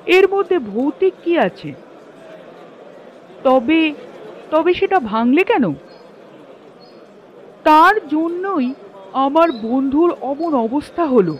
এর 0.07 0.29
মধ্যে 0.35 0.59
ভৌতিক 0.59 1.15
কি 1.25 1.39
আছে? 1.39 1.88
তবে 3.45 3.95
তবে 4.51 4.75
সেটা 4.75 4.99
ভাঙলে 5.01 5.45
কেন? 5.45 5.73
তার 7.65 7.95
জন্যই 8.09 8.75
আমার 9.13 9.49
বন্ধুর 9.53 10.11
অমন 10.21 10.55
অবস্থা 10.55 11.05
হলো। 11.05 11.37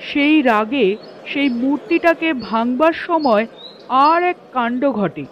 সেই 0.00 0.42
রাগে 0.42 0.96
সেই 1.26 1.48
মূর্তিটাকে 1.48 2.32
ভাঙবার 2.32 2.92
সময় 2.92 3.46
আর 3.88 4.22
এক 4.22 4.36
কাণ্ড 4.52 4.90
ঘটে। 4.90 5.24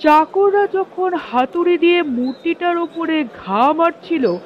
চাকররা 0.00 0.66
যখন 0.72 1.14
হাতুড়ি 1.14 1.78
দিয়ে 1.78 2.02
মূর্তিটার 2.02 2.76
ওপরে 2.76 3.24
ঘা 3.44 3.72
মারছিল, 3.72 4.36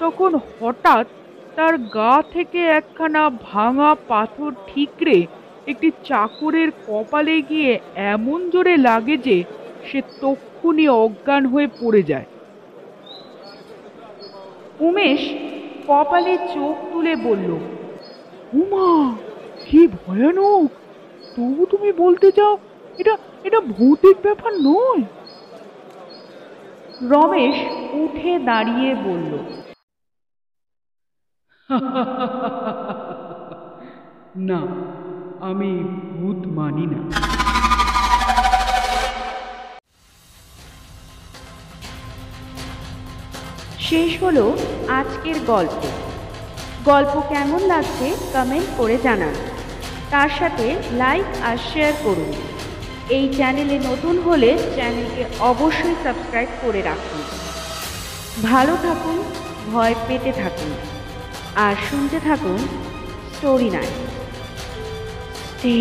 তখন 0.00 0.34
হঠাৎ 0.34 1.06
তার 1.56 1.78
গা 1.78 2.22
থেকে 2.32 2.60
একখানা 2.66 3.30
ভাঙা 3.30 3.96
পাথর 4.08 4.50
ঠিকরে 4.66 5.26
একটি 5.66 5.90
চাকরের 6.04 6.70
কপালে 6.86 7.42
গিয়ে 7.42 7.78
এমন 7.96 8.50
জোরে 8.50 8.76
লাগে 8.76 9.16
যে 9.16 9.44
সে 9.88 9.98
তক্ষুনি 10.22 10.86
অজ্ঞান 11.02 11.42
হয়ে 11.46 11.68
পড়ে 11.80 12.02
যায়। 12.10 12.26
উমেশ 14.80 15.22
কপালে 15.88 16.34
চোখ 16.54 16.76
তুলে 16.92 17.14
বলল, 17.26 17.50
উমা, 18.60 18.88
কি 19.66 19.80
ভয়ানক! 19.96 20.68
তবু 21.34 21.62
তুমি 21.72 21.90
বলতে 22.02 22.28
চাও, 22.38 22.54
এটা 23.00 23.14
এটা 23.44 23.58
ভৌতিক 23.74 24.16
ব্যাপার 24.26 24.52
নয়? 24.68 25.02
রমেশ 27.12 27.56
উঠে 28.02 28.32
দাঁড়িয়ে 28.48 28.90
বলল, 29.06 29.32
না, 34.48 34.60
আমি 35.50 35.70
ভূত 36.16 36.40
মানি 36.58 36.84
না। 36.92 37.00
শেষ 43.92 44.22
হলো 44.22 44.56
আজকের 44.88 45.34
গল্প। 45.46 45.80
গল্প 46.84 47.20
কেমন 47.28 47.60
লাগছে 47.66 48.06
কমেন্ট 48.32 48.68
করে 48.76 48.96
জানান। 49.02 49.34
তার 50.10 50.30
সাথে 50.38 50.66
লাইক 50.92 51.24
আর 51.42 51.56
শেয়ার 51.72 51.92
করুন। 52.04 52.30
এই 53.10 53.28
চ্যানেলে 53.36 53.78
নতুন 53.78 54.14
হলে 54.18 54.50
চ্যানেলকে 54.74 55.24
অবশ্যই 55.40 55.96
সাবস্ক্রাইব 56.04 56.48
করে 56.62 56.82
রাখুন। 56.82 57.20
ভালো 58.42 58.76
থাকুন, 58.82 59.16
ভয় 59.72 59.94
পেতে 60.08 60.32
থাকুন। 60.32 60.70
আর 61.54 61.74
শুনতে 61.90 62.20
থাকুন 62.20 62.58
স্টোরি 63.34 63.70
নাইট 63.70 63.96
স্টে 65.48 65.76